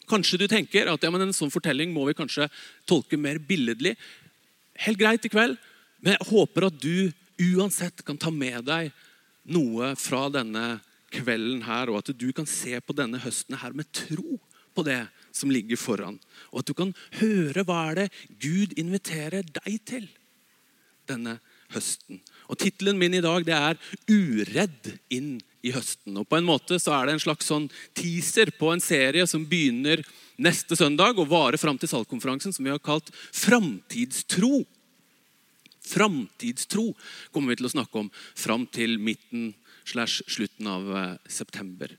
Kanskje 0.09 0.39
du 0.41 0.47
tenker 0.51 0.89
at 0.91 1.03
ja, 1.03 1.11
en 1.11 1.35
sånn 1.35 1.51
fortelling 1.51 1.93
må 1.93 2.07
vi 2.09 2.15
kanskje 2.17 2.49
tolke 2.89 3.19
mer 3.19 3.39
billedlig 3.39 3.95
helt 4.85 4.99
greit 4.99 5.25
i 5.25 5.31
kveld, 5.31 5.57
men 6.03 6.17
jeg 6.17 6.29
håper 6.31 6.67
at 6.67 6.79
du 6.81 7.11
uansett 7.53 8.03
kan 8.05 8.19
ta 8.19 8.31
med 8.33 8.65
deg 8.67 8.91
noe 9.53 9.93
fra 9.99 10.27
denne 10.31 10.79
kvelden 11.13 11.63
her, 11.67 11.91
og 11.91 12.01
at 12.01 12.11
du 12.17 12.29
kan 12.35 12.47
se 12.49 12.79
på 12.81 12.95
denne 12.97 13.21
høsten 13.21 13.57
her 13.61 13.75
med 13.77 13.89
tro 13.93 14.39
på 14.73 14.85
det 14.85 15.03
som 15.35 15.51
ligger 15.53 15.77
foran. 15.77 16.17
Og 16.51 16.63
at 16.63 16.69
du 16.69 16.75
kan 16.77 16.93
høre 17.19 17.65
hva 17.67 17.79
er 17.91 18.03
det 18.03 18.09
Gud 18.41 18.73
inviterer 18.79 19.45
deg 19.45 19.79
til 19.85 20.07
denne 21.09 21.37
høsten. 21.73 22.21
Og 22.49 22.59
Tittelen 22.61 22.99
min 22.99 23.17
i 23.17 23.23
dag 23.23 23.45
det 23.45 23.55
er 23.55 23.79
'Uredd 24.07 24.93
inn 25.09 25.41
i 25.63 25.71
høsten'. 25.73 26.17
Og 26.19 26.27
på 26.29 26.37
en 26.37 26.47
måte 26.47 26.79
så 26.79 26.93
er 26.95 27.05
det 27.05 27.13
en 27.17 27.25
slags 27.25 27.49
sånn 27.49 27.69
teaser 27.95 28.51
på 28.57 28.71
en 28.73 28.83
serie 28.83 29.27
som 29.27 29.45
begynner 29.45 30.03
neste 30.41 30.77
søndag 30.79 31.19
og 31.19 31.29
varer 31.31 31.59
fram 31.61 31.77
til 31.79 31.91
salgkonferansen, 31.91 32.53
som 32.55 32.65
vi 32.65 32.73
har 32.73 32.81
kalt 32.83 33.11
Framtidstro. 33.33 34.63
Framtidstro 35.83 36.91
kommer 37.33 37.51
vi 37.51 37.59
til 37.59 37.67
å 37.67 37.73
snakke 37.75 38.01
om 38.05 38.09
fram 38.39 38.65
til 38.71 38.95
midten 39.01 39.51
slash 39.89 40.23
slutten 40.31 40.69
av 40.71 40.89
eh, 40.95 41.15
september. 41.27 41.91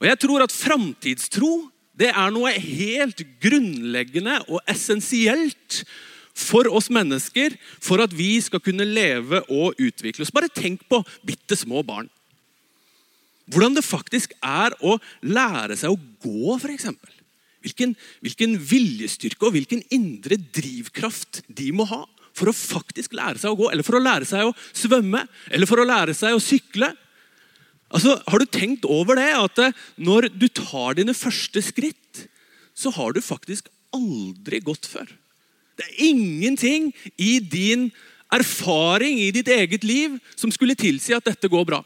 Og 0.00 0.06
jeg 0.10 0.20
tror 0.20 0.44
at 0.44 0.54
framtidstro 0.54 1.70
det 2.00 2.12
er 2.12 2.32
noe 2.32 2.52
helt 2.54 3.20
grunnleggende 3.42 4.38
og 4.48 4.60
essensielt 4.70 5.82
for 6.36 6.68
oss 6.72 6.88
mennesker 6.92 7.56
for 7.82 8.00
at 8.04 8.14
vi 8.16 8.38
skal 8.44 8.62
kunne 8.64 8.86
leve 8.86 9.42
og 9.52 9.76
utvikle 9.80 10.24
oss. 10.24 10.32
Bare 10.32 10.52
tenk 10.52 10.86
på 10.88 11.02
bitte 11.26 11.58
små 11.58 11.82
barn. 11.84 12.08
Hvordan 13.50 13.74
det 13.74 13.84
faktisk 13.84 14.32
er 14.46 14.76
å 14.78 14.94
lære 15.26 15.76
seg 15.76 15.92
å 15.92 15.98
gå, 16.22 16.54
f.eks. 16.56 16.86
Hvilken, 17.60 17.92
hvilken 18.24 18.56
viljestyrke 18.56 19.48
og 19.48 19.56
hvilken 19.56 19.82
indre 19.92 20.38
drivkraft 20.40 21.42
de 21.48 21.68
må 21.76 21.84
ha 21.90 22.04
for 22.36 22.50
å 22.50 22.56
faktisk 22.56 23.14
lære 23.18 23.40
seg 23.42 23.52
å 23.52 23.58
gå, 23.58 23.68
eller 23.72 23.84
for 23.84 23.98
å 23.98 24.02
lære 24.02 24.28
seg 24.28 24.48
å 24.48 24.54
svømme, 24.72 25.24
eller 25.50 25.68
for 25.68 25.82
å 25.82 25.86
lære 25.88 26.14
seg 26.16 26.36
å 26.36 26.42
sykle. 26.42 26.92
Altså, 27.90 28.16
Har 28.26 28.40
du 28.40 28.46
tenkt 28.46 28.86
over 28.88 29.18
det? 29.18 29.30
At 29.34 29.58
eh, 29.60 29.76
når 29.98 30.30
du 30.32 30.46
tar 30.48 30.96
dine 30.96 31.16
første 31.16 31.62
skritt, 31.64 32.26
så 32.72 32.92
har 32.94 33.12
du 33.12 33.20
faktisk 33.20 33.68
aldri 33.92 34.62
gått 34.64 34.86
før. 34.88 35.10
Det 35.76 35.86
er 35.88 36.04
ingenting 36.12 36.90
i 37.18 37.38
din 37.42 37.88
erfaring 38.30 39.18
i 39.18 39.32
ditt 39.34 39.48
eget 39.50 39.84
liv 39.84 40.18
som 40.38 40.52
skulle 40.54 40.78
tilsi 40.78 41.16
at 41.16 41.26
dette 41.26 41.50
går 41.50 41.66
bra. 41.66 41.80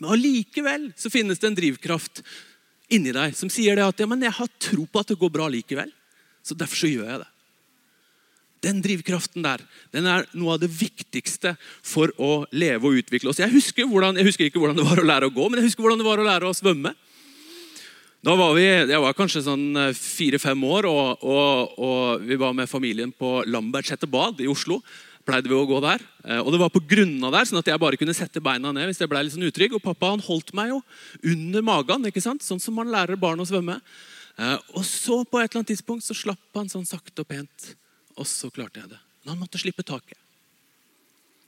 Men 0.00 0.14
allikevel 0.14 0.86
finnes 1.12 1.40
det 1.40 1.50
en 1.50 1.58
drivkraft 1.58 2.22
inni 2.90 3.12
deg 3.14 3.36
som 3.38 3.50
sier 3.52 3.78
det 3.78 3.86
at 3.86 4.00
ja, 4.02 4.08
men 4.10 4.22
jeg 4.26 4.34
har 4.36 4.56
tro 4.62 4.86
på 4.86 5.02
at 5.02 5.12
det 5.12 5.18
går 5.20 5.32
bra 5.34 5.48
likevel. 5.50 5.90
Så 6.42 6.56
derfor 6.58 6.82
så 6.82 6.90
gjør 6.90 7.08
jeg 7.08 7.22
det. 7.22 7.30
Den 8.60 8.80
drivkraften 8.84 9.44
der 9.44 9.62
den 9.94 10.08
er 10.10 10.26
noe 10.36 10.56
av 10.56 10.60
det 10.60 10.68
viktigste 10.72 11.54
for 11.80 12.12
å 12.20 12.44
leve 12.52 12.90
og 12.90 12.98
utvikle 13.00 13.32
oss. 13.32 13.40
Jeg 13.40 13.52
husker, 13.54 13.88
hvordan, 13.88 14.18
jeg 14.20 14.28
husker 14.28 14.48
ikke 14.48 14.60
hvordan 14.60 14.76
det 14.76 14.84
var 14.88 15.00
å 15.00 15.06
lære 15.06 15.30
å 15.30 15.34
gå, 15.34 15.46
men 15.48 15.60
jeg 15.60 15.70
husker 15.70 15.86
hvordan 15.86 16.02
det 16.02 16.08
var 16.08 16.20
å 16.20 16.26
lære 16.26 16.50
å 16.50 16.56
svømme. 16.56 16.92
Da 18.20 18.34
var 18.36 18.52
vi, 18.52 18.66
Jeg 18.68 19.00
var 19.00 19.16
kanskje 19.16 19.46
sånn 19.46 19.94
fire-fem 19.96 20.64
år, 20.68 20.84
og, 20.90 21.22
og, 21.24 21.78
og, 21.80 22.26
vi 22.28 22.36
var 22.36 22.52
med 22.52 22.68
familien 22.68 23.14
på 23.16 23.38
Lambertseter 23.48 24.10
bad 24.12 24.42
i 24.44 24.48
Oslo. 24.50 24.82
Pleide 25.28 25.50
vi 25.50 25.56
å 25.56 25.66
gå 25.68 25.80
der. 25.84 26.02
Eh, 26.24 26.40
og 26.40 26.52
Det 26.52 26.60
var 26.62 26.72
på 26.72 26.82
grunna 26.88 27.30
der, 27.32 27.48
sånn 27.48 27.60
at 27.60 27.68
jeg 27.68 27.80
bare 27.80 27.98
kunne 28.00 28.16
sette 28.16 28.42
beina 28.42 28.72
ned 28.72 28.88
hvis 28.88 29.02
jeg 29.02 29.10
ble 29.10 29.22
litt 29.24 29.34
sånn 29.34 29.48
utrygg. 29.48 29.76
Og 29.76 29.84
pappa 29.84 30.12
han 30.14 30.24
holdt 30.24 30.54
meg 30.56 30.72
jo 30.72 30.80
under 31.32 31.66
magen, 31.66 32.08
ikke 32.08 32.24
sant? 32.24 32.44
sånn 32.46 32.62
som 32.62 32.76
man 32.76 32.90
lærer 32.90 33.20
barn 33.20 33.40
å 33.40 33.48
svømme. 33.48 33.80
Eh, 34.40 34.56
og 34.74 34.84
så 34.86 35.20
på 35.24 35.40
et 35.40 35.50
eller 35.50 35.60
annet 35.60 35.74
tidspunkt 35.74 36.06
så 36.06 36.16
slapp 36.16 36.56
han 36.56 36.70
sånn 36.72 36.88
sakte 36.88 37.24
og 37.24 37.30
pent. 37.30 37.72
Og 38.16 38.28
så 38.28 38.50
klarte 38.52 38.82
jeg 38.82 38.92
det. 38.94 39.00
Men 39.22 39.34
han 39.34 39.42
måtte 39.42 39.60
slippe 39.60 39.84
taket. 39.86 40.18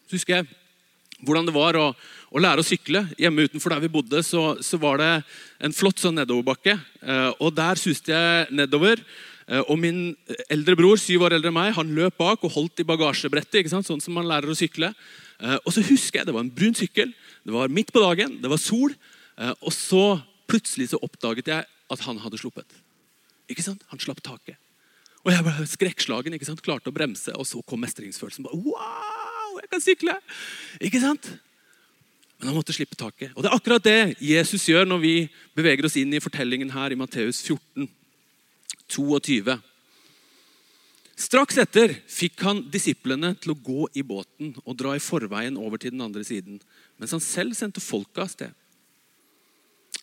Så 0.09 0.19
husker 0.19 0.41
jeg 0.41 0.51
hvordan 1.23 1.47
det 1.47 1.55
var 1.55 1.79
å, 1.79 1.85
å, 2.35 2.41
lære 2.43 2.63
å 2.63 2.67
sykle. 2.67 3.05
Hjemme 3.21 3.47
utenfor 3.47 3.75
der 3.75 3.85
vi 3.85 3.93
bodde, 3.95 4.23
så, 4.27 4.57
så 4.65 4.79
var 4.83 4.99
det 5.01 5.11
en 5.63 5.75
flott 5.75 6.03
sånn 6.03 6.19
nedoverbakke. 6.19 6.75
Eh, 6.77 7.29
og 7.39 7.55
Der 7.57 7.81
suste 7.81 8.13
jeg 8.13 8.49
nedover. 8.53 9.01
Eh, 9.49 9.63
og 9.67 9.79
Min 9.81 10.15
eldre 10.53 10.77
bror 10.79 11.01
syv 11.01 11.27
år 11.27 11.37
eldre 11.39 11.53
enn 11.53 11.59
meg, 11.59 11.75
han 11.77 11.95
løp 11.97 12.19
bak 12.21 12.45
og 12.47 12.55
holdt 12.55 12.83
i 12.83 12.89
bagasjebrettet. 12.89 13.71
Sånn 13.73 14.03
som 14.03 14.15
man 14.15 14.29
lærer 14.29 14.51
å 14.53 14.59
sykle. 14.59 14.93
Eh, 15.43 15.59
og 15.59 15.73
så 15.75 15.85
husker 15.87 16.21
jeg, 16.21 16.27
Det 16.27 16.35
var 16.35 16.45
en 16.45 16.55
brun 16.55 16.75
sykkel, 16.75 17.15
det 17.45 17.53
var 17.53 17.69
midt 17.69 17.93
på 17.93 18.03
dagen, 18.03 18.41
det 18.43 18.51
var 18.51 18.61
sol. 18.61 18.95
Eh, 19.39 19.55
og 19.61 19.73
så 19.73 20.23
plutselig 20.47 20.93
så 20.93 21.01
oppdaget 21.03 21.49
jeg 21.49 21.67
at 21.67 22.05
han 22.07 22.19
hadde 22.19 22.39
sluppet. 22.39 22.69
Ikke 23.51 23.65
sant? 23.65 23.83
Han 23.91 24.01
slapp 24.01 24.23
taket. 24.23 24.59
Og 25.23 25.31
jeg 25.31 25.45
ble 25.47 25.67
skrekkslagen, 25.71 26.35
ikke 26.35 26.49
sant? 26.49 26.63
klarte 26.63 26.91
å 26.91 26.95
bremse, 26.95 27.31
og 27.39 27.47
så 27.47 27.63
kom 27.67 27.83
mestringsfølelsen. 27.85 28.47
Bare, 28.47 28.59
wow! 28.59 29.59
jeg 29.61 29.71
kan 29.71 29.83
sykle! 29.83 30.17
Ikke 30.83 31.01
sant? 31.03 31.29
Men 32.41 32.51
han 32.51 32.57
måtte 32.59 32.75
slippe 32.75 32.99
taket. 32.99 33.31
Og 33.37 33.45
Det 33.45 33.51
er 33.51 33.55
akkurat 33.55 33.85
det 33.87 34.17
Jesus 34.19 34.65
gjør 34.67 34.89
når 34.89 35.03
vi 35.03 35.15
beveger 35.55 35.87
oss 35.87 35.99
inn 36.01 36.11
i 36.11 36.23
fortellingen 36.23 36.73
her 36.75 36.91
i 36.91 36.99
Matteus 36.99 37.39
14, 37.45 37.87
22. 38.89 39.59
Straks 41.23 41.59
etter 41.61 41.93
fikk 42.11 42.41
han 42.47 42.65
disiplene 42.73 43.35
til 43.41 43.53
å 43.53 43.61
gå 43.61 43.87
i 43.99 44.05
båten 44.07 44.55
og 44.65 44.77
dra 44.81 44.95
i 44.97 45.03
forveien 45.03 45.59
over 45.61 45.81
til 45.81 45.95
den 45.95 46.05
andre 46.05 46.25
siden, 46.27 46.59
mens 46.99 47.13
han 47.15 47.23
selv 47.23 47.57
sendte 47.59 47.85
folka 47.85 48.25
av 48.25 48.33
sted. 48.33 48.55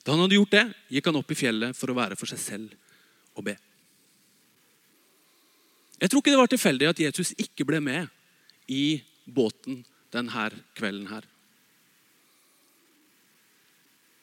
Da 0.03 0.13
han 0.13 0.21
hadde 0.23 0.37
gjort 0.37 0.53
det, 0.53 0.65
gikk 0.93 1.09
han 1.09 1.19
opp 1.19 1.33
i 1.33 1.37
fjellet 1.37 1.77
for 1.77 1.91
å 1.91 1.97
være 1.97 2.17
for 2.19 2.29
seg 2.29 2.39
selv 2.41 2.77
og 3.35 3.47
be. 3.49 3.55
Jeg 5.99 6.11
tror 6.11 6.23
ikke 6.23 6.31
det 6.31 6.39
var 6.39 6.51
tilfeldig 6.53 6.87
at 6.87 7.01
Jesus 7.03 7.33
ikke 7.41 7.67
ble 7.67 7.81
med 7.83 8.07
i 8.71 9.01
båten 9.27 9.81
denne 10.13 10.45
kvelden 10.77 11.09
her. 11.11 11.25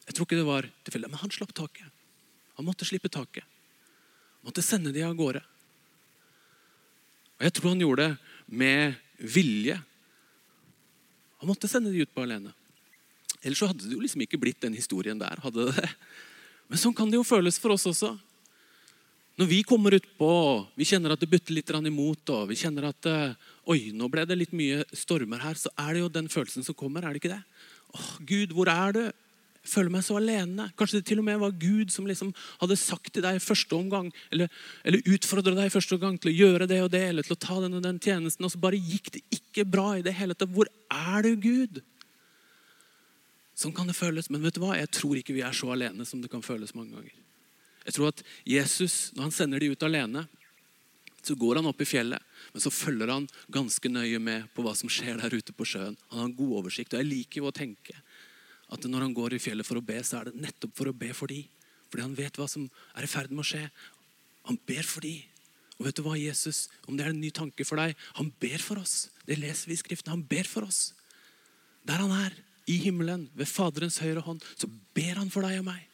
Jeg 0.07 0.15
tror 0.15 0.25
ikke 0.25 0.39
det 0.39 0.47
var 0.47 0.65
tilfeldig, 0.87 1.11
men 1.11 1.21
han 1.21 1.35
slapp 1.35 1.53
taket. 1.53 1.91
Han 2.57 2.65
måtte 2.65 2.87
slippe 2.87 3.11
taket. 3.11 3.45
Måtte 4.47 4.63
sende 4.63 4.93
de 4.95 5.03
av 5.03 5.15
gårde. 5.17 5.41
Og 7.37 7.43
Jeg 7.45 7.53
tror 7.57 7.73
han 7.73 7.83
gjorde 7.83 8.05
det 8.07 8.13
med 8.47 8.95
vilje. 9.19 9.75
Han 11.41 11.51
måtte 11.51 11.67
sende 11.69 11.91
de 11.91 12.05
ut 12.05 12.13
på 12.15 12.23
alene. 12.23 12.53
Ellers 13.43 13.59
så 13.59 13.67
hadde 13.69 13.83
det 13.83 13.93
jo 13.93 14.01
liksom 14.01 14.23
ikke 14.23 14.39
blitt 14.39 14.63
den 14.63 14.77
historien 14.77 15.19
der. 15.19 15.43
hadde 15.43 15.67
det. 15.75 15.89
Men 16.71 16.79
sånn 16.79 16.95
kan 16.95 17.11
det 17.11 17.19
jo 17.19 17.27
føles 17.27 17.59
for 17.59 17.75
oss 17.75 17.85
også. 17.91 18.15
Når 19.37 19.51
vi 19.51 19.59
kommer 19.67 19.93
utpå, 19.93 20.31
vi 20.79 20.87
kjenner 20.87 21.13
at 21.13 21.21
det 21.21 21.29
butter 21.29 21.53
litt 21.53 21.69
imot, 21.69 22.29
og 22.33 22.47
vi 22.49 22.55
kjenner 22.57 22.87
at 22.89 23.05
eh, 23.05 23.35
oi, 23.69 23.91
nå 23.93 24.07
ble 24.09 24.25
det 24.25 24.39
litt 24.39 24.55
mye 24.55 24.81
stormer 24.95 25.43
her, 25.43 25.53
så 25.53 25.69
er 25.77 25.93
det 25.93 26.01
jo 26.01 26.09
den 26.09 26.31
følelsen 26.31 26.65
som 26.65 26.73
kommer. 26.73 27.03
er 27.03 27.13
det 27.13 27.21
ikke 27.21 27.35
det? 27.35 27.43
Åh, 27.93 28.09
Gud, 28.25 28.55
hvor 28.57 28.71
er 28.71 28.95
du? 28.95 29.03
Føler 29.67 29.91
meg 29.91 30.05
så 30.07 30.15
alene. 30.19 30.69
Kanskje 30.79 31.01
det 31.01 31.09
til 31.09 31.19
og 31.21 31.27
med 31.27 31.41
var 31.41 31.55
Gud 31.59 31.91
som 31.91 32.07
liksom 32.07 32.31
hadde 32.61 32.79
sagt 32.79 33.11
til 33.13 33.25
deg 33.25 33.39
i 33.39 33.43
første 33.43 33.75
omgang, 33.75 34.09
eller, 34.31 34.47
eller 34.87 35.11
utfordra 35.13 35.55
deg 35.57 35.73
første 35.73 35.97
omgang 35.97 36.15
til 36.21 36.31
å 36.31 36.37
gjøre 36.37 36.69
det 36.71 36.79
og 36.85 36.89
det, 36.93 37.03
eller 37.11 37.27
til 37.27 37.35
å 37.35 37.41
ta 37.47 37.59
den 37.63 37.77
og 37.79 37.83
den 37.83 37.99
tjenesten, 38.03 38.47
og 38.47 38.53
så 38.53 38.61
bare 38.63 38.79
gikk 38.79 39.11
det 39.17 39.23
ikke 39.35 39.67
bra 39.67 39.89
i 39.97 40.05
det 40.05 40.15
hele 40.15 40.37
tatt. 40.37 40.53
Hvor 40.55 40.71
er 40.87 41.27
du, 41.27 41.33
Gud? 41.43 41.81
Sånn 43.57 43.73
kan 43.75 43.89
det 43.89 43.97
føles. 43.97 44.29
Men 44.31 44.43
vet 44.45 44.55
du 44.55 44.63
hva? 44.63 44.75
jeg 44.77 44.91
tror 44.93 45.19
ikke 45.19 45.35
vi 45.35 45.43
er 45.45 45.55
så 45.55 45.71
alene 45.73 46.05
som 46.05 46.21
det 46.23 46.31
kan 46.31 46.45
føles 46.45 46.75
mange 46.77 46.95
ganger. 46.95 47.15
Jeg 47.87 47.95
tror 47.95 48.11
at 48.11 48.23
Jesus, 48.47 48.97
når 49.15 49.29
han 49.29 49.35
sender 49.35 49.63
de 49.63 49.71
ut 49.71 49.85
alene, 49.87 50.27
så 51.27 51.35
går 51.35 51.59
han 51.59 51.67
opp 51.67 51.81
i 51.83 51.87
fjellet, 51.87 52.23
men 52.53 52.63
så 52.63 52.71
følger 52.71 53.09
han 53.11 53.25
ganske 53.51 53.89
nøye 53.91 54.19
med 54.23 54.45
på 54.55 54.63
hva 54.63 54.71
som 54.77 54.91
skjer 54.91 55.19
der 55.19 55.33
ute 55.35 55.55
på 55.55 55.65
sjøen. 55.67 55.97
Han 56.11 56.21
har 56.21 56.29
en 56.29 56.37
god 56.37 56.53
oversikt. 56.61 56.93
og 56.93 57.01
Jeg 57.01 57.09
liker 57.09 57.41
jo 57.41 57.49
å 57.49 57.55
tenke 57.55 57.95
at 58.67 58.83
når 58.83 59.05
han 59.05 59.15
går 59.15 59.37
i 59.37 59.41
fjellet 59.41 59.67
for 59.67 59.79
å 59.79 59.85
be, 59.85 59.99
så 60.03 60.19
er 60.19 60.29
det 60.29 60.41
nettopp 60.43 60.75
for 60.75 60.89
å 60.89 60.95
be 60.95 61.13
for 61.15 61.31
de. 61.31 61.43
Fordi 61.87 62.03
han 62.03 62.17
vet 62.17 62.35
hva 62.39 62.49
som 62.51 62.65
er 62.97 63.07
i 63.07 63.09
ferd 63.09 63.31
med 63.31 63.45
å 63.45 63.47
skje. 63.47 63.63
Han 64.49 64.59
ber 64.67 64.87
for 64.87 65.07
de. 65.07 65.15
Og 65.77 65.87
vet 65.87 65.97
du 65.97 66.03
hva, 66.03 66.17
Jesus, 66.19 66.65
om 66.89 66.97
det 66.97 67.05
er 67.05 67.13
en 67.13 67.21
ny 67.21 67.29
tanke 67.31 67.65
for 67.67 67.79
deg, 67.79 67.95
han 68.17 68.31
ber 68.41 68.63
for 68.63 68.81
oss. 68.81 69.07
Det 69.27 69.37
leser 69.39 69.69
vi 69.69 69.77
i 69.77 69.79
Skriften. 69.79 70.11
Han 70.15 70.25
ber 70.27 70.49
for 70.49 70.67
oss. 70.67 70.91
Der 71.87 72.01
han 72.01 72.11
er, 72.11 72.35
i 72.67 72.75
himmelen, 72.83 73.29
ved 73.37 73.47
Faderens 73.47 74.01
høyre 74.03 74.25
hånd, 74.25 74.41
så 74.59 74.67
ber 74.97 75.21
han 75.21 75.31
for 75.31 75.47
deg 75.47 75.61
og 75.61 75.69
meg. 75.69 75.85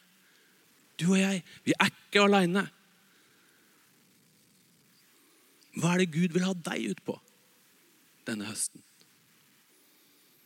Du 0.98 1.12
og 1.12 1.20
jeg, 1.20 1.44
vi 1.66 1.76
er 1.78 1.92
ikke 1.92 2.24
aleine. 2.26 2.66
Hva 5.78 5.94
er 5.94 6.04
det 6.04 6.14
Gud 6.16 6.34
vil 6.34 6.46
ha 6.48 6.56
deg 6.70 6.94
ut 6.94 7.06
på 7.06 7.20
denne 8.26 8.50
høsten? 8.50 8.82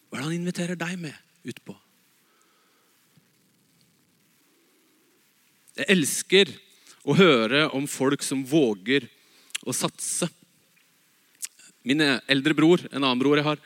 Hva 0.08 0.18
er 0.18 0.24
det 0.24 0.28
han 0.28 0.40
inviterer 0.42 0.80
deg 0.80 1.00
med 1.00 1.48
ut 1.48 1.64
på? 1.68 1.76
Jeg 5.78 5.92
elsker 5.94 6.52
å 7.06 7.16
høre 7.18 7.68
om 7.78 7.86
folk 7.90 8.24
som 8.26 8.42
våger 8.48 9.06
å 9.62 9.76
satse. 9.76 10.30
Min 11.88 12.02
eldre 12.02 12.56
bror, 12.58 12.82
en 12.92 13.04
annen 13.04 13.22
bror 13.22 13.38
jeg 13.38 13.46
har, 13.48 13.62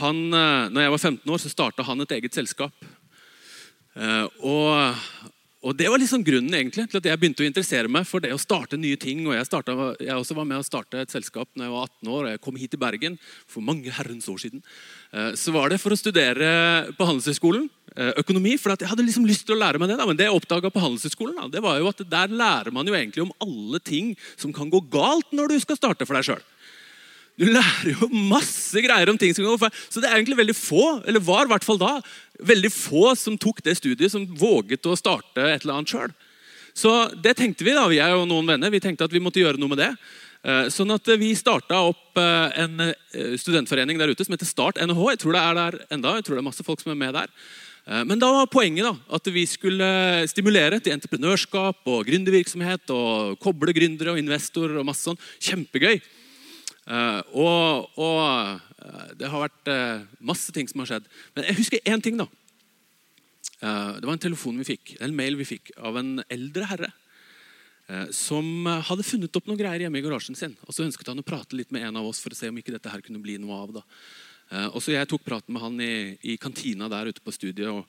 han, 0.00 0.18
eh, 0.32 0.70
når 0.72 0.86
jeg 0.86 0.94
var 0.94 1.02
15 1.02 1.32
år, 1.34 1.42
så 1.42 1.52
starta 1.52 1.84
han 1.84 2.00
et 2.00 2.16
eget 2.16 2.32
selskap. 2.32 2.72
Eh, 3.94 4.26
og 4.40 4.96
og 5.62 5.76
Det 5.78 5.86
var 5.86 6.00
liksom 6.02 6.24
grunnen 6.26 6.54
egentlig 6.58 6.88
til 6.90 6.98
at 6.98 7.04
jeg 7.06 7.18
begynte 7.22 7.44
å 7.44 7.46
interessere 7.46 7.90
meg 7.90 8.02
for 8.10 8.18
det 8.18 8.32
å 8.34 8.40
starte 8.40 8.74
nye 8.74 8.98
ting. 8.98 9.20
og 9.28 9.36
Jeg, 9.36 9.46
startet, 9.46 10.00
jeg 10.02 10.16
også 10.16 10.34
var 10.34 10.48
med 10.48 10.58
å 10.58 10.66
starte 10.66 10.98
et 10.98 11.14
selskap 11.14 11.46
når 11.54 11.68
jeg 11.68 11.74
var 11.74 11.86
18 11.86 12.10
år 12.10 12.24
og 12.24 12.30
jeg 12.32 12.40
kom 12.42 12.58
hit 12.58 12.72
til 12.74 12.80
Bergen 12.82 13.18
for 13.46 13.62
mange 13.62 13.94
herrens 13.94 14.26
år 14.26 14.42
siden. 14.42 14.64
Eh, 15.14 15.38
så 15.38 15.54
var 15.54 15.70
det 15.70 15.78
for 15.78 15.94
å 15.94 16.00
studere 16.00 16.90
på 16.98 17.06
Handelshøyskolen 17.06 17.70
økonomi. 18.20 18.54
For 18.60 18.72
jeg 18.72 18.88
hadde 18.88 19.04
liksom 19.04 19.26
lyst 19.28 19.46
til 19.48 19.56
å 19.56 19.60
lære 19.60 19.80
meg 19.82 19.90
det. 19.92 19.98
Da. 20.00 20.06
Men 20.08 20.18
det 20.18 20.28
jeg 20.28 20.36
oppdaga 20.36 20.70
på 20.72 20.82
Handelshøyskolen, 20.82 21.38
det 21.52 21.60
var 21.64 21.80
jo 21.80 21.90
at 21.90 22.00
der 22.08 22.32
lærer 22.32 22.72
man 22.74 22.88
jo 22.88 22.96
egentlig 22.96 23.26
om 23.26 23.34
alle 23.44 23.82
ting 23.84 24.14
som 24.36 24.54
kan 24.54 24.72
gå 24.72 24.80
galt 24.92 25.34
når 25.34 25.52
du 25.52 25.62
skal 25.64 25.78
starte 25.80 26.08
for 26.08 26.16
deg 26.18 26.30
sjøl. 26.30 26.42
Du 27.40 27.46
lærer 27.48 27.94
jo 27.94 28.08
masse 28.12 28.76
greier 28.84 29.08
om 29.08 29.16
ting 29.18 29.32
som 29.32 29.44
kan 29.44 29.54
gå 29.54 29.62
feil. 29.64 29.78
Så 29.88 30.02
det 30.02 30.10
er 30.10 30.18
egentlig 30.18 30.40
veldig 30.42 30.56
få, 30.56 30.84
eller 31.08 31.24
var 31.24 31.46
i 31.46 31.52
hvert 31.52 31.64
fall 31.64 31.80
da, 31.80 31.94
veldig 32.44 32.72
få 32.74 33.14
som 33.18 33.38
tok 33.40 33.62
det 33.64 33.78
studiet, 33.78 34.12
som 34.12 34.26
våget 34.26 34.86
å 34.88 34.98
starte 34.98 35.46
et 35.48 35.64
eller 35.64 35.80
annet 35.80 35.94
sjøl. 35.94 36.12
Så 36.76 36.92
det 37.24 37.36
tenkte 37.40 37.64
vi, 37.66 37.74
da, 37.76 37.86
vi 37.88 38.00
er 38.00 38.14
jo 38.14 38.26
noen 38.28 38.48
venner, 38.48 38.72
vi 38.72 38.80
tenkte 38.80 39.08
at 39.08 39.12
vi 39.12 39.20
måtte 39.20 39.40
gjøre 39.40 39.60
noe 39.60 39.72
med 39.72 39.80
det. 39.80 39.90
Eh, 40.42 40.68
sånn 40.74 40.90
at 40.90 41.08
vi 41.20 41.32
starta 41.38 41.84
opp 41.86 42.18
eh, 42.18 42.62
en 42.64 42.80
eh, 42.88 43.34
studentforening 43.38 44.00
der 44.00 44.10
ute 44.12 44.26
som 44.26 44.34
heter 44.34 44.48
Start 44.48 44.80
NHH. 44.82 45.12
Jeg 45.14 45.20
tror 45.22 45.36
det 45.36 45.42
er 45.42 45.58
der 45.60 45.76
enda, 45.94 46.16
jeg 46.18 46.26
tror 46.26 46.36
det 46.36 46.42
er 46.42 46.48
masse 46.48 46.66
folk 46.66 46.82
som 46.82 46.92
er 46.94 46.98
med 46.98 47.14
der. 47.16 47.32
Men 47.82 48.20
da 48.20 48.28
var 48.30 48.46
poenget 48.46 48.86
da, 48.86 48.92
at 49.16 49.28
vi 49.34 49.42
skulle 49.50 49.86
stimulere 50.30 50.78
til 50.78 50.94
entreprenørskap 50.94 51.88
og 51.90 52.04
gründervirksomhet. 52.06 52.92
Og 52.94 53.40
koble 53.42 53.74
gründere 53.74 54.14
og 54.14 54.20
investorer 54.22 54.78
og 54.78 54.86
masse 54.86 55.02
sånn. 55.08 55.18
Kjempegøy. 55.42 55.98
Uh, 56.82 57.22
og, 57.38 57.90
og 57.94 58.22
uh, 58.82 59.10
det 59.14 59.28
har 59.30 59.44
vært 59.44 59.72
masse 60.22 60.54
ting 60.54 60.70
som 60.70 60.82
har 60.82 60.92
skjedd. 60.92 61.10
Men 61.34 61.46
jeg 61.50 61.58
husker 61.60 61.90
én 61.90 62.02
ting. 62.02 62.18
da. 62.18 62.28
det 63.62 64.06
var 64.06 64.16
en 64.16 64.26
telefon 64.26 64.58
vi 64.58 64.72
fikk, 64.72 64.96
en 65.02 65.14
mail 65.14 65.38
vi 65.38 65.46
fikk 65.46 65.70
av 65.78 65.98
en 65.98 66.16
eldre 66.30 66.66
herre. 66.70 66.90
som 68.14 68.66
hadde 68.66 69.04
funnet 69.04 69.36
opp 69.36 69.46
noen 69.46 69.58
greier 69.58 69.84
hjemme 69.84 69.98
i 69.98 70.02
garasjen 70.02 70.38
sin. 70.38 70.56
og 70.66 70.74
Så 70.74 70.86
ønsket 70.86 71.10
han 71.10 71.18
å 71.18 71.26
prate 71.26 71.56
litt 71.58 71.70
med 71.70 71.86
en 71.86 71.98
av 71.98 72.06
oss 72.06 72.22
for 72.22 72.34
å 72.34 72.38
se 72.38 72.48
om 72.48 72.58
ikke 72.58 72.74
dette 72.74 72.90
her 72.90 73.02
kunne 73.02 73.22
bli 73.22 73.38
noe 73.38 73.58
av. 73.62 73.72
da. 73.78 73.82
Og 74.52 74.82
så 74.84 74.92
Jeg 74.92 75.08
tok 75.08 75.22
praten 75.24 75.54
med 75.54 75.62
han 75.62 75.78
i, 75.80 76.18
i 76.28 76.36
kantina 76.36 76.88
der 76.92 77.08
ute 77.08 77.22
på 77.24 77.32
studiet. 77.32 77.70
og, 77.72 77.86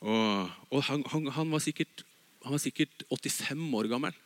og, 0.00 0.50
og 0.68 0.82
han, 0.84 1.04
han, 1.08 1.30
han, 1.32 1.52
var 1.54 1.62
sikkert, 1.64 2.04
han 2.44 2.52
var 2.52 2.60
sikkert 2.60 3.06
85 3.08 3.64
år 3.78 3.88
gammel. 3.88 4.16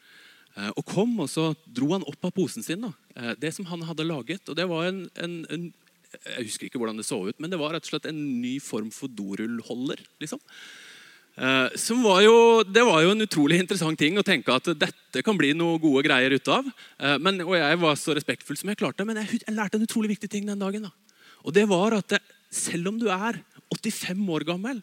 Eh, 0.56 0.72
og 0.72 0.86
kom, 0.88 1.12
og 1.20 1.28
så 1.28 1.50
dro 1.68 1.90
han 1.92 2.06
opp 2.08 2.28
av 2.28 2.32
posen 2.36 2.64
sin 2.64 2.86
da. 2.86 2.92
Eh, 3.16 3.34
det 3.42 3.52
som 3.54 3.68
han 3.68 3.84
hadde 3.84 4.08
laget. 4.08 4.48
og 4.48 4.56
det 4.56 4.68
var 4.68 4.88
en, 4.88 5.04
en, 5.20 5.44
en, 5.52 5.68
Jeg 6.16 6.48
husker 6.48 6.68
ikke 6.68 6.80
hvordan 6.80 6.96
det 6.96 7.04
så 7.04 7.20
ut, 7.28 7.38
men 7.38 7.52
det 7.52 7.60
var 7.60 7.74
rett 7.74 7.84
og 7.84 7.92
slett 7.92 8.08
en 8.08 8.20
ny 8.40 8.56
form 8.60 8.90
for 8.90 9.12
dorullholder. 9.12 10.00
liksom. 10.22 10.40
Eh, 11.36 11.76
som 11.76 12.00
var 12.00 12.22
jo, 12.24 12.64
det 12.64 12.84
var 12.88 13.02
jo 13.04 13.12
en 13.12 13.26
utrolig 13.26 13.60
interessant 13.60 13.98
ting 14.00 14.16
å 14.16 14.24
tenke 14.24 14.54
at 14.54 14.72
dette 14.80 15.24
kan 15.24 15.36
bli 15.36 15.52
noe 15.52 15.76
gode 15.82 16.06
greier 16.06 16.32
ut 16.32 16.48
av. 16.48 16.70
Men, 17.20 17.42
og 17.44 17.52
jeg 17.58 17.82
var 17.82 17.98
så 18.00 18.16
respektfull 18.16 18.56
som 18.56 18.72
jeg 18.72 18.80
klarte, 18.80 19.04
men 19.04 19.20
jeg, 19.20 19.42
jeg 19.44 19.56
lærte 19.56 19.76
en 19.76 19.84
utrolig 19.84 20.14
viktig 20.14 20.32
ting 20.32 20.48
den 20.48 20.62
dagen. 20.62 20.88
da. 20.88 21.05
Og 21.46 21.54
det 21.54 21.66
var 21.70 21.94
at 21.96 22.16
selv 22.52 22.90
om 22.90 22.98
du 23.00 23.06
er 23.12 23.38
85 23.74 24.24
år 24.34 24.46
gammel, 24.48 24.80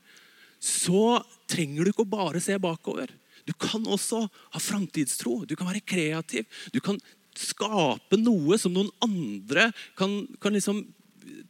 så 0.63 1.19
trenger 1.51 1.83
du 1.83 1.91
ikke 1.91 2.05
å 2.05 2.13
bare 2.13 2.41
se 2.43 2.55
bakover. 2.61 3.11
Du 3.43 3.51
kan 3.59 3.83
også 3.83 4.23
ha 4.23 4.61
framtidstro. 4.61 5.41
Du 5.43 5.57
kan 5.59 5.67
være 5.67 5.83
kreativ. 5.83 6.47
Du 6.71 6.79
kan 6.83 6.99
skape 7.35 8.19
noe 8.21 8.57
som 8.61 8.73
noen 8.75 8.91
andre 9.03 9.71
kan, 9.99 10.21
kan 10.39 10.55
liksom 10.55 10.83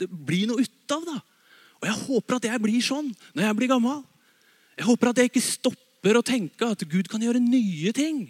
bli 0.09 0.45
noe 0.49 0.63
ut 0.63 0.95
av. 0.95 1.05
da. 1.05 1.19
Og 1.81 1.89
Jeg 1.89 2.01
håper 2.07 2.39
at 2.39 2.49
jeg 2.49 2.63
blir 2.63 2.85
sånn 2.85 3.11
når 3.35 3.47
jeg 3.47 3.59
blir 3.59 3.73
gammel. 3.75 4.01
Jeg 4.79 4.87
håper 4.89 5.11
at 5.11 5.21
jeg 5.21 5.29
ikke 5.29 5.45
stopper 5.45 6.17
å 6.17 6.25
tenke 6.25 6.71
at 6.73 6.85
Gud 6.89 7.09
kan 7.11 7.21
gjøre 7.21 7.43
nye 7.43 7.93
ting. 7.93 8.25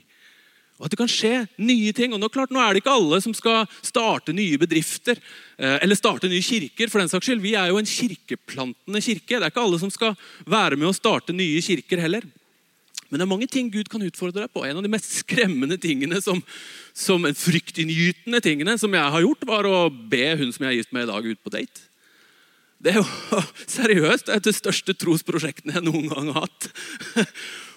Og 0.83 0.89
at 0.89 0.91
det 0.91 0.99
kan 0.99 1.07
skje 1.07 1.45
nye 1.63 1.93
ting. 1.95 2.11
Og 2.11 2.19
nå, 2.19 2.27
klart, 2.27 2.51
nå 2.51 2.59
er 2.59 2.75
det 2.75 2.81
ikke 2.81 2.91
alle 2.91 3.21
som 3.23 3.31
skal 3.31 3.63
starte 3.79 4.35
nye 4.35 4.59
bedrifter 4.59 5.15
eh, 5.15 5.77
eller 5.79 5.95
starte 5.95 6.27
nye 6.27 6.43
kirker. 6.43 6.91
for 6.91 6.99
den 6.99 7.07
saks 7.07 7.29
skyld. 7.29 7.39
Vi 7.39 7.53
er 7.55 7.71
jo 7.71 7.79
en 7.79 7.87
kirkeplantende 7.87 8.99
kirke. 8.99 9.37
Det 9.37 9.45
er 9.45 9.53
ikke 9.53 9.63
alle 9.63 9.79
som 9.79 9.93
skal 9.93 10.17
være 10.43 10.75
med 10.75 10.91
å 10.91 10.97
starte 10.97 11.31
nye 11.31 11.63
kirker 11.63 12.03
heller. 12.03 12.27
Men 13.07 13.21
det 13.21 13.23
er 13.23 13.31
mange 13.31 13.47
ting 13.47 13.71
Gud 13.71 13.87
kan 13.87 14.03
utfordre 14.03 14.43
deg 14.43 14.51
på. 14.51 14.65
En 14.67 14.81
av 14.81 14.83
de 14.83 14.91
mest 14.91 15.07
skremmende 15.21 15.79
tingene, 15.79 16.19
som, 16.19 16.43
som 16.91 17.23
en 17.29 17.37
fryktinngytende 17.37 18.43
tingene 18.43 18.75
som 18.81 18.91
jeg 18.91 19.15
har 19.15 19.23
gjort, 19.23 19.47
var 19.47 19.69
å 19.69 19.87
be 19.87 20.33
hun 20.35 20.51
som 20.51 20.67
jeg 20.67 20.73
er 20.73 20.79
gift 20.81 20.91
med 20.97 21.07
i 21.07 21.11
dag, 21.13 21.31
ut 21.31 21.43
på 21.47 21.53
date. 21.55 21.87
Det 22.83 22.91
er 22.91 22.99
jo 22.99 23.43
seriøst 23.79 24.27
er 24.27 24.41
et 24.41 24.41
av 24.41 24.49
de 24.51 24.57
største 24.57 24.97
trosprosjektene 24.99 25.77
jeg 25.77 25.87
noen 25.87 26.11
gang 26.11 26.33
har 26.33 26.49
hatt. 26.49 26.73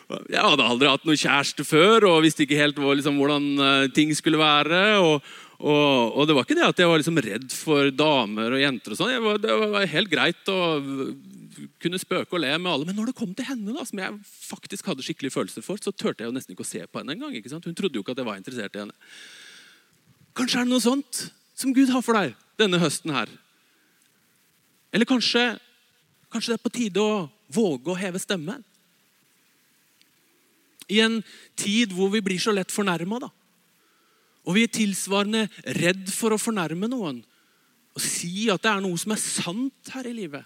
Jeg 0.06 0.38
hadde 0.38 0.62
aldri 0.62 0.90
hatt 0.90 1.06
noen 1.06 1.18
kjæreste 1.18 1.64
før 1.66 2.06
og 2.12 2.22
visste 2.22 2.44
ikke 2.44 2.60
helt 2.60 2.78
liksom, 2.78 3.16
hvordan 3.18 3.46
eh, 3.58 3.86
ting 3.94 4.12
skulle 4.14 4.38
være. 4.38 4.82
Og, 5.02 5.24
og, 5.58 6.12
og, 6.12 6.20
det 6.28 6.36
var 6.36 6.46
ikke 6.46 6.58
det 6.58 6.68
at 6.68 6.82
jeg 6.82 6.90
var 6.90 7.00
liksom 7.02 7.18
redd 7.26 7.48
for 7.54 7.90
damer 7.90 8.54
og 8.54 8.62
jenter. 8.62 8.94
og 8.94 9.00
sånn. 9.00 9.40
Det 9.42 9.56
var 9.74 9.88
helt 9.90 10.12
greit 10.12 10.52
å 10.52 10.60
kunne 11.82 11.98
spøke 11.98 12.36
og 12.36 12.42
le 12.44 12.52
med 12.54 12.70
alle. 12.70 12.86
Men 12.86 12.98
når 13.00 13.10
det 13.10 13.16
kom 13.18 13.32
til 13.34 13.48
henne, 13.48 13.74
da, 13.74 13.86
som 13.88 14.02
jeg 14.02 14.20
faktisk 14.30 14.92
hadde 14.92 15.06
skikkelig 15.06 15.32
følelser 15.34 15.66
for, 15.66 15.80
så 15.82 15.90
turte 15.90 16.22
jeg 16.22 16.30
jo 16.30 16.36
nesten 16.36 16.54
ikke 16.54 16.66
å 16.66 16.70
se 16.70 16.84
på 16.86 17.02
henne 17.02 17.16
engang. 17.16 17.34
Hun 17.34 17.74
trodde 17.74 17.98
jo 17.98 18.04
ikke 18.04 18.14
at 18.14 18.22
jeg 18.22 18.28
var 18.28 18.38
interessert 18.38 18.78
i 18.78 18.84
henne. 18.84 18.94
Kanskje 20.36 20.60
er 20.60 20.68
det 20.68 20.74
noe 20.74 20.84
sånt 20.84 21.26
som 21.56 21.74
Gud 21.74 21.90
har 21.90 22.04
for 22.04 22.18
deg 22.18 22.36
denne 22.60 22.78
høsten 22.80 23.14
her. 23.16 23.30
Eller 24.94 25.08
kanskje, 25.08 25.56
kanskje 26.32 26.54
det 26.54 26.58
er 26.60 26.64
på 26.64 26.74
tide 26.76 27.02
å 27.02 27.26
våge 27.52 27.92
å 27.92 27.98
heve 27.98 28.20
stemmen. 28.22 28.62
I 30.92 31.00
en 31.02 31.20
tid 31.58 31.94
hvor 31.94 32.12
vi 32.12 32.22
blir 32.24 32.40
så 32.42 32.54
lett 32.54 32.72
fornærma, 32.74 33.18
og 34.46 34.54
vi 34.54 34.62
er 34.62 34.70
tilsvarende 34.70 35.46
redd 35.80 36.06
for 36.14 36.34
å 36.34 36.38
fornærme 36.38 36.86
noen. 36.90 37.18
Og 37.96 38.02
si 38.04 38.46
at 38.52 38.62
det 38.62 38.70
er 38.70 38.84
noe 38.84 39.00
som 39.00 39.14
er 39.14 39.22
sant 39.22 39.90
her 39.94 40.06
i 40.06 40.14
livet, 40.14 40.44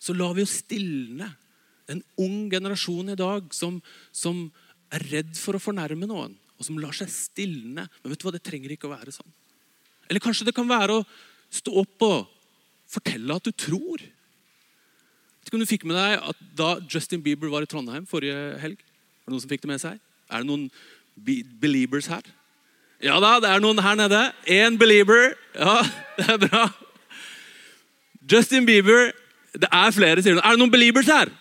så 0.00 0.16
lar 0.16 0.34
vi 0.36 0.44
oss 0.44 0.60
stilne. 0.62 1.28
En 1.90 2.02
ung 2.22 2.44
generasjon 2.52 3.12
i 3.12 3.18
dag 3.18 3.48
som, 3.54 3.80
som 4.12 4.46
er 4.92 5.04
redd 5.10 5.32
for 5.38 5.56
å 5.56 5.62
fornærme 5.62 6.08
noen, 6.08 6.36
og 6.56 6.66
som 6.66 6.78
lar 6.80 6.94
seg 6.96 7.10
stilne. 7.12 7.86
Men 7.88 8.12
vet 8.12 8.20
du 8.20 8.26
hva, 8.26 8.34
det 8.36 8.44
trenger 8.44 8.74
ikke 8.74 8.88
å 8.88 8.94
være 8.94 9.14
sånn. 9.14 9.28
Eller 10.10 10.22
kanskje 10.22 10.48
det 10.48 10.56
kan 10.56 10.68
være 10.68 11.00
å 11.00 11.06
stå 11.50 11.74
opp 11.82 12.06
og 12.06 12.30
fortelle 12.90 13.36
at 13.36 13.46
du 13.46 13.52
tror 13.54 14.02
ikke 15.50 15.58
om 15.58 15.64
du 15.64 15.68
fikk 15.68 15.86
med 15.88 15.98
deg 15.98 16.28
at 16.30 16.42
Da 16.56 16.68
Justin 16.86 17.22
Bieber 17.24 17.50
var 17.52 17.66
i 17.66 17.68
Trondheim 17.70 18.06
forrige 18.08 18.38
helg 18.62 18.78
Var 18.78 19.26
det 19.26 19.34
noen 19.34 19.42
som 19.42 19.50
fikk 19.50 19.64
det 19.66 19.72
med 19.72 19.82
seg? 19.82 19.98
Er 20.30 20.44
det 20.44 20.48
noen 20.48 20.68
be 21.18 21.40
believers 21.60 22.06
her? 22.10 22.22
Ja 23.02 23.16
da, 23.22 23.38
det 23.40 23.48
er 23.48 23.62
noen 23.64 23.80
her 23.80 23.96
nede. 23.96 24.20
Én 24.44 24.76
believer. 24.80 25.34
Ja, 25.56 25.80
det 26.18 26.26
er 26.34 26.40
bra. 26.44 26.62
Justin 28.30 28.66
Bieber 28.68 29.10
Det 29.56 29.68
er 29.72 29.90
flere, 29.90 30.22
sier 30.22 30.36
du. 30.36 30.42
Er 30.44 30.54
det 30.54 30.60
noen 30.62 30.72
believers 30.72 31.08
her? 31.10 31.32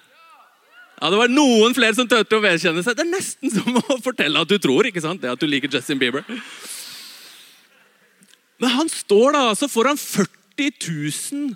Ja, 0.99 1.09
Det 1.13 1.19
var 1.19 1.31
noen 1.31 1.75
flere 1.77 1.95
som 1.95 2.07
turte 2.09 2.39
å 2.39 2.43
vedkjenne 2.43 2.83
seg. 2.83 2.97
Det 2.97 3.05
er 3.05 3.11
nesten 3.13 3.53
som 3.57 3.77
å 3.79 3.99
fortelle 4.03 4.41
at 4.41 4.49
du 4.49 4.57
tror. 4.59 4.87
ikke 4.89 5.03
sant? 5.03 5.21
Det 5.21 5.31
at 5.31 5.39
du 5.41 5.47
liker 5.47 5.71
Justin 5.71 6.01
Bieber. 6.01 6.25
Men 8.59 8.73
han 8.75 8.89
står 8.91 9.35
da 9.37 9.43
altså 9.53 9.69
foran 9.71 9.99
40 9.99 10.73
000 10.75 11.53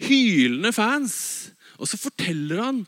hylende 0.00 0.72
fans 0.72 1.16
og 1.80 1.88
så 1.88 1.98
forteller 1.98 2.60
han 2.60 2.84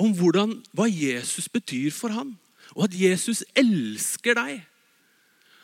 om 0.00 0.12
hvordan, 0.14 0.54
hva 0.76 0.86
Jesus 0.90 1.48
betyr 1.52 1.90
for 1.94 2.14
ham, 2.14 2.34
og 2.76 2.86
at 2.86 2.96
Jesus 2.98 3.42
elsker 3.56 4.36
deg. 4.38 4.64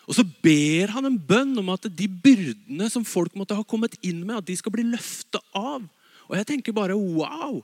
Og 0.08 0.16
så 0.18 0.24
ber 0.44 0.90
han 0.96 1.06
en 1.06 1.18
bønn 1.18 1.54
om 1.60 1.70
at 1.74 1.86
de 1.86 2.08
byrdene 2.10 2.88
som 2.90 3.06
folk 3.06 3.36
måtte 3.38 3.56
ha 3.56 3.64
kommet 3.66 3.94
inn 4.02 4.24
med, 4.24 4.40
at 4.40 4.48
de 4.48 4.56
skal 4.58 4.74
bli 4.74 4.84
løfta 4.88 5.40
av. 5.56 5.84
Og 6.28 6.36
jeg 6.38 6.48
tenker 6.48 6.76
bare 6.76 6.98
wow! 6.98 7.60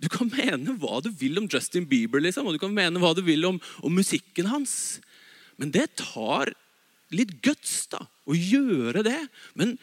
Du 0.00 0.08
kan 0.08 0.30
mene 0.32 0.78
hva 0.80 1.02
du 1.04 1.10
vil 1.12 1.36
om 1.36 1.48
Justin 1.50 1.84
Bieber, 1.88 2.22
liksom, 2.24 2.46
og 2.48 2.56
du 2.56 2.62
kan 2.62 2.72
mene 2.72 3.00
hva 3.02 3.10
du 3.16 3.20
vil 3.26 3.44
om, 3.44 3.58
om 3.84 3.92
musikken 3.92 4.48
hans. 4.48 4.72
Men 5.60 5.72
det 5.74 5.90
tar 6.00 6.54
litt 7.12 7.34
guts 7.44 7.84
da, 7.92 8.00
å 8.24 8.36
gjøre 8.36 9.02
det. 9.04 9.18
Men 9.58 9.74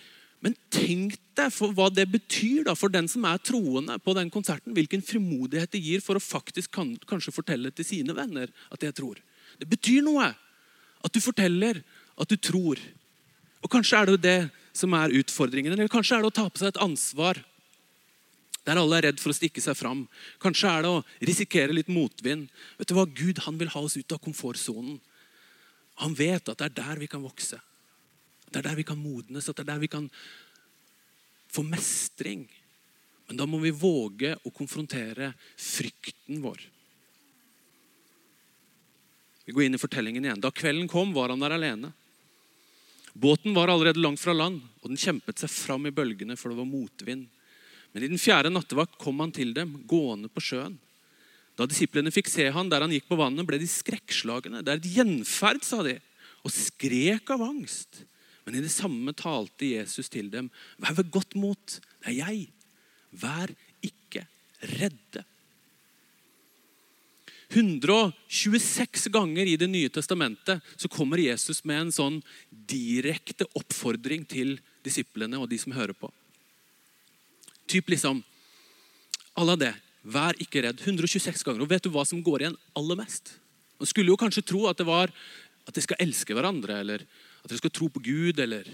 men 0.45 0.53
tenk 0.73 1.15
deg 1.37 1.49
for 1.53 1.73
hva 1.73 1.87
det 1.89 2.05
betyr 2.11 2.67
da, 2.67 2.75
for 2.77 2.93
den 2.93 3.07
som 3.09 3.25
er 3.25 3.41
troende 3.41 3.97
på 4.03 4.13
den 4.17 4.29
konserten. 4.33 4.75
Hvilken 4.77 5.01
frimodighet 5.05 5.71
det 5.73 5.81
gir 5.81 6.03
for 6.05 6.19
å 6.19 6.23
faktisk 6.23 6.75
kan, 6.77 6.93
kanskje 7.09 7.33
fortelle 7.33 7.71
til 7.73 7.87
sine 7.87 8.13
venner 8.17 8.51
at 8.73 8.85
jeg 8.85 8.93
tror. 8.99 9.17
Det 9.57 9.69
betyr 9.69 10.05
noe 10.05 10.29
at 10.29 11.13
du 11.13 11.19
forteller 11.23 11.81
at 12.17 12.29
du 12.29 12.37
tror. 12.37 12.81
Og 13.65 13.71
Kanskje 13.73 13.99
er 13.99 14.11
det 14.11 14.21
det 14.23 14.39
som 14.77 14.93
er 14.93 15.15
utfordringen. 15.17 15.73
Eller 15.73 15.89
kanskje 15.89 16.17
er 16.17 16.25
det 16.25 16.29
å 16.29 16.37
ta 16.37 16.47
på 16.49 16.61
seg 16.61 16.73
et 16.73 16.83
ansvar 16.85 17.41
der 18.67 18.81
alle 18.81 18.97
er 18.97 19.05
redd 19.07 19.21
for 19.23 19.31
å 19.31 19.37
stikke 19.37 19.63
seg 19.63 19.77
fram. 19.79 20.03
Kanskje 20.43 20.69
er 20.69 20.83
det 20.83 20.89
å 20.91 21.03
risikere 21.29 21.75
litt 21.75 21.87
motvind. 21.87 22.49
Vet 22.75 22.89
du 22.89 22.97
hva? 22.97 23.05
Gud 23.07 23.39
han 23.45 23.55
vil 23.59 23.71
ha 23.71 23.83
oss 23.83 23.95
ut 23.95 24.11
av 24.11 24.19
komfortsonen. 24.19 24.97
Han 26.03 26.13
vet 26.17 26.51
at 26.51 26.59
det 26.59 26.67
er 26.67 26.75
der 26.81 26.99
vi 26.99 27.07
kan 27.09 27.23
vokse. 27.23 27.61
Det 28.47 28.61
er 28.61 28.69
der 28.69 28.79
vi 28.79 28.85
kan 28.87 28.99
modnes, 28.99 29.49
at 29.49 29.57
det 29.57 29.65
er 29.65 29.73
der 29.73 29.83
vi 29.83 29.91
kan 29.91 30.07
få 31.51 31.63
mestring. 31.67 32.45
Men 33.27 33.39
da 33.39 33.47
må 33.49 33.59
vi 33.59 33.75
våge 33.75 34.35
å 34.47 34.53
konfrontere 34.55 35.33
frykten 35.59 36.39
vår. 36.43 36.61
Vi 39.47 39.55
går 39.55 39.67
inn 39.67 39.77
i 39.77 39.81
fortellingen 39.81 40.25
igjen. 40.25 40.43
Da 40.43 40.51
kvelden 40.51 40.89
kom, 40.91 41.13
var 41.15 41.31
han 41.31 41.43
der 41.43 41.55
alene. 41.55 41.93
Båten 43.17 43.55
var 43.55 43.71
allerede 43.71 44.01
langt 44.03 44.21
fra 44.21 44.35
land, 44.35 44.59
og 44.83 44.91
den 44.91 44.99
kjempet 44.99 45.39
seg 45.41 45.49
fram 45.49 45.87
i 45.87 45.93
bølgene, 45.95 46.35
for 46.37 46.51
det 46.51 46.59
var 46.59 46.67
motvind. 46.69 47.25
Men 47.91 48.03
i 48.03 48.09
den 48.11 48.19
fjerde 48.21 48.51
nattevakt 48.51 48.99
kom 49.01 49.23
han 49.23 49.31
til 49.33 49.55
dem, 49.55 49.71
gående 49.89 50.29
på 50.29 50.43
sjøen. 50.43 50.75
Da 51.57 51.65
disiplene 51.65 52.13
fikk 52.13 52.29
se 52.29 52.45
han 52.53 52.69
der 52.69 52.83
han 52.85 52.93
gikk 52.93 53.07
på 53.09 53.17
vannet, 53.17 53.47
ble 53.47 53.57
de 53.57 53.69
skrekkslagne. 53.71 54.61
Det 54.61 54.73
er 54.73 54.81
et 54.81 54.91
gjenferd, 54.99 55.63
sa 55.65 55.81
de, 55.87 55.95
og 56.45 56.53
skrek 56.53 57.31
av 57.33 57.41
angst. 57.47 58.03
Men 58.47 58.55
i 58.55 58.63
det 58.63 58.71
samme 58.71 59.11
talte 59.11 59.67
Jesus 59.73 60.07
til 60.07 60.29
dem. 60.31 60.45
Vær 60.79 60.95
ved 60.95 61.09
godt 61.11 61.35
mot. 61.35 61.79
Det 61.99 62.13
er 62.13 62.15
jeg. 62.21 62.45
Vær 63.11 63.51
ikke 63.83 64.23
redde. 64.79 65.25
126 67.51 69.11
ganger 69.11 69.47
i 69.47 69.57
Det 69.59 69.67
nye 69.67 69.91
testamentet 69.91 70.63
så 70.75 70.87
kommer 70.91 71.19
Jesus 71.19 71.59
med 71.67 71.81
en 71.81 71.91
sånn 71.91 72.21
direkte 72.49 73.47
oppfordring 73.55 74.23
til 74.27 74.57
disiplene 74.83 75.39
og 75.39 75.49
de 75.51 75.59
som 75.59 75.75
hører 75.75 75.95
på. 75.95 76.07
Typ 77.67 77.91
liksom 77.91 78.23
Alle 79.37 79.59
det. 79.59 79.73
Vær 80.07 80.39
ikke 80.39 80.63
redd. 80.63 80.79
126 80.87 81.43
ganger. 81.43 81.61
Og 81.61 81.69
vet 81.69 81.83
du 81.83 81.91
hva 81.91 82.07
som 82.07 82.23
går 82.23 82.45
igjen 82.45 82.55
aller 82.79 82.97
mest? 82.97 83.35
Man 83.77 83.91
skulle 83.91 84.09
jo 84.09 84.17
kanskje 84.17 84.47
tro 84.47 84.63
at 84.71 84.79
det 84.79 84.87
var 84.87 85.11
at 85.67 85.75
de 85.75 85.83
skal 85.83 85.99
elske 85.99 86.33
hverandre, 86.33 86.79
eller 86.79 87.03
at 87.47 87.53
dere 87.53 87.63
skal 87.63 87.73
tro 87.73 87.87
på 87.91 88.03
Gud 88.03 88.39
eller 88.43 88.67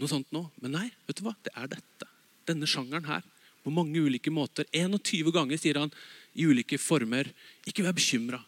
noe 0.00 0.10
sånt 0.10 0.32
noe. 0.34 0.50
Men 0.64 0.78
nei, 0.78 0.88
vet 1.06 1.20
du 1.20 1.26
hva? 1.26 1.34
det 1.44 1.52
er 1.54 1.70
dette. 1.76 2.08
Denne 2.48 2.68
sjangeren 2.68 3.06
her. 3.08 3.24
På 3.64 3.72
mange 3.72 4.00
ulike 4.00 4.32
måter. 4.32 4.66
21 4.72 5.30
ganger 5.32 5.60
sier 5.60 5.78
han 5.80 5.92
i 6.36 6.48
ulike 6.48 6.80
former 6.80 7.30
ikke 7.68 7.84
vær 7.86 7.96
bekymra. 7.96 8.40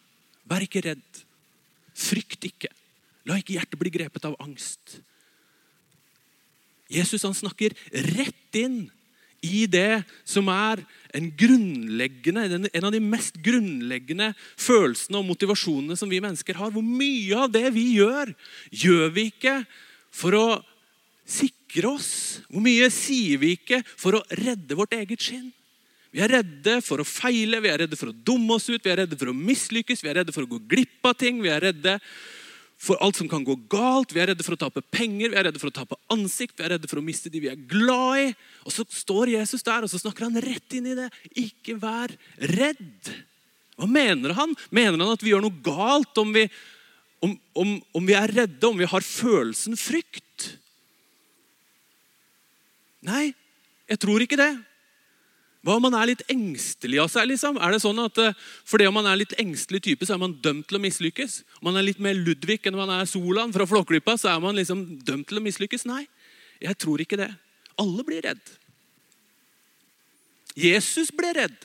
Vær 0.49 0.65
ikke 0.65 0.83
redd. 0.85 1.21
Frykt 1.97 2.49
ikke. 2.49 2.69
La 3.27 3.39
ikke 3.39 3.55
hjertet 3.57 3.79
bli 3.81 3.93
grepet 3.93 4.27
av 4.29 4.37
angst. 4.43 4.99
Jesus 6.91 7.25
han 7.27 7.35
snakker 7.35 7.73
rett 8.15 8.59
inn 8.59 8.85
i 9.45 9.65
det 9.69 10.03
som 10.27 10.47
er 10.49 10.81
en, 11.15 11.27
en 11.29 12.87
av 12.87 12.93
de 12.93 13.01
mest 13.01 13.37
grunnleggende 13.43 14.31
følelsene 14.59 15.19
og 15.19 15.27
motivasjonene 15.29 15.97
som 15.99 16.09
vi 16.09 16.21
mennesker 16.23 16.57
har. 16.57 16.71
Hvor 16.73 16.85
mye 16.85 17.43
av 17.45 17.51
det 17.53 17.67
vi 17.75 17.85
gjør, 17.97 18.33
gjør 18.71 19.13
vi 19.15 19.27
ikke 19.31 19.59
for 20.13 20.37
å 20.37 20.47
sikre 21.27 21.93
oss? 21.93 22.09
Hvor 22.49 22.63
mye 22.65 22.89
sier 22.93 23.41
vi 23.41 23.55
ikke 23.57 23.83
for 23.87 24.17
å 24.17 24.25
redde 24.41 24.77
vårt 24.77 24.97
eget 24.97 25.23
skinn? 25.23 25.51
Vi 26.13 26.23
er 26.23 26.31
redde 26.39 26.79
for 26.81 27.03
å 27.03 27.07
feile, 27.07 27.59
vi 27.61 27.69
er 27.69 27.83
redde 27.83 27.97
for 27.99 28.09
å 28.09 28.15
dumme 28.25 28.55
oss 28.55 28.69
ut, 28.71 28.81
vi 28.81 28.89
er 28.89 29.03
redde 29.03 29.17
for 29.19 29.29
å 29.29 29.37
mislykkes, 29.37 30.01
vi 30.01 30.09
er 30.09 30.21
redde 30.21 30.33
for 30.33 30.47
å 30.47 30.51
gå 30.55 30.61
glipp 30.71 31.05
av 31.05 31.17
ting. 31.19 31.41
vi 31.43 31.51
er 31.51 31.67
redde 31.69 31.97
for 32.77 32.99
alt 33.01 33.17
som 33.17 33.29
kan 33.29 33.43
gå 33.45 33.55
galt. 33.69 34.13
Vi 34.13 34.21
er 34.21 34.31
redde 34.31 34.45
for 34.45 34.53
å 34.53 34.59
tape 34.61 34.83
penger, 34.93 35.31
vi 35.33 35.39
er 35.39 35.47
redde 35.49 35.61
for 35.61 35.71
å 35.71 35.75
tape 35.75 35.97
ansikt, 36.13 36.55
vi 36.59 36.65
er 36.67 36.75
redde 36.75 36.89
for 36.89 37.01
å 37.01 37.05
miste 37.05 37.31
de 37.33 37.41
vi 37.41 37.49
er 37.49 37.57
glad 37.69 38.21
i. 38.21 38.27
Og 38.67 38.75
så 38.75 38.85
står 38.85 39.33
Jesus 39.33 39.65
der 39.65 39.87
og 39.87 39.91
så 39.91 40.01
snakker 40.01 40.27
han 40.27 40.37
rett 40.43 40.77
inn 40.77 40.91
i 40.93 40.97
det. 40.97 41.09
Ikke 41.41 41.77
vær 41.81 42.13
redd. 42.53 43.11
Hva 43.77 43.89
mener 43.89 44.35
han? 44.37 44.53
Mener 44.73 45.01
han 45.01 45.13
at 45.15 45.25
vi 45.25 45.33
gjør 45.33 45.47
noe 45.47 45.65
galt 45.65 46.21
om 46.21 46.31
vi, 46.37 46.45
om, 47.25 47.33
om, 47.57 47.75
om 47.97 48.07
vi 48.07 48.15
er 48.17 48.33
redde, 48.43 48.69
om 48.69 48.77
vi 48.77 48.89
har 48.89 49.05
følelsen 49.05 49.77
frykt? 49.77 50.51
Nei, 53.07 53.31
jeg 53.89 54.01
tror 54.03 54.21
ikke 54.21 54.39
det. 54.39 54.51
Hva 55.65 55.75
om 55.77 55.83
man 55.87 55.95
er 55.97 56.11
litt 56.11 56.23
engstelig 56.31 56.99
av 57.01 57.09
seg? 57.11 57.27
liksom? 57.31 57.57
Er 57.59 57.73
det 57.73 57.81
sånn 57.83 57.97
at 57.99 58.19
uh, 58.21 58.35
Fordi 58.67 58.85
om 58.87 58.95
man 58.95 59.07
er 59.09 59.19
litt 59.19 59.33
engstelig 59.41 59.81
type, 59.87 60.05
så 60.05 60.15
er 60.15 60.21
man 60.21 60.37
dømt 60.43 60.67
til 60.69 60.77
å 60.77 60.83
mislykkes? 60.83 61.41
Om 61.59 61.71
man 61.71 61.79
er 61.79 61.87
litt 61.87 62.03
mer 62.03 62.15
Ludvig 62.17 62.61
enn 62.67 62.77
man 62.77 62.93
er 62.93 63.09
Solan 63.09 63.53
fra 63.55 63.67
Flåklypa, 63.67 64.15
så 64.19 64.31
er 64.35 64.43
man 64.43 64.55
liksom 64.57 64.85
dømt 65.07 65.27
til 65.29 65.41
å 65.41 65.45
mislykkes? 65.45 65.87
Nei, 65.89 66.05
jeg 66.63 66.77
tror 66.79 67.03
ikke 67.03 67.19
det. 67.19 67.31
Alle 67.81 68.05
blir 68.05 68.23
redd. 68.25 68.53
Jesus 70.57 71.11
ble 71.13 71.33
redd. 71.37 71.57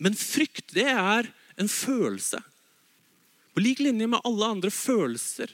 Men 0.00 0.16
frykt, 0.16 0.70
det 0.72 0.88
er 0.88 1.28
en 1.60 1.68
følelse. 1.68 2.40
På 3.52 3.60
lik 3.60 3.82
linje 3.84 4.08
med 4.08 4.24
alle 4.24 4.48
andre 4.54 4.70
følelser. 4.72 5.52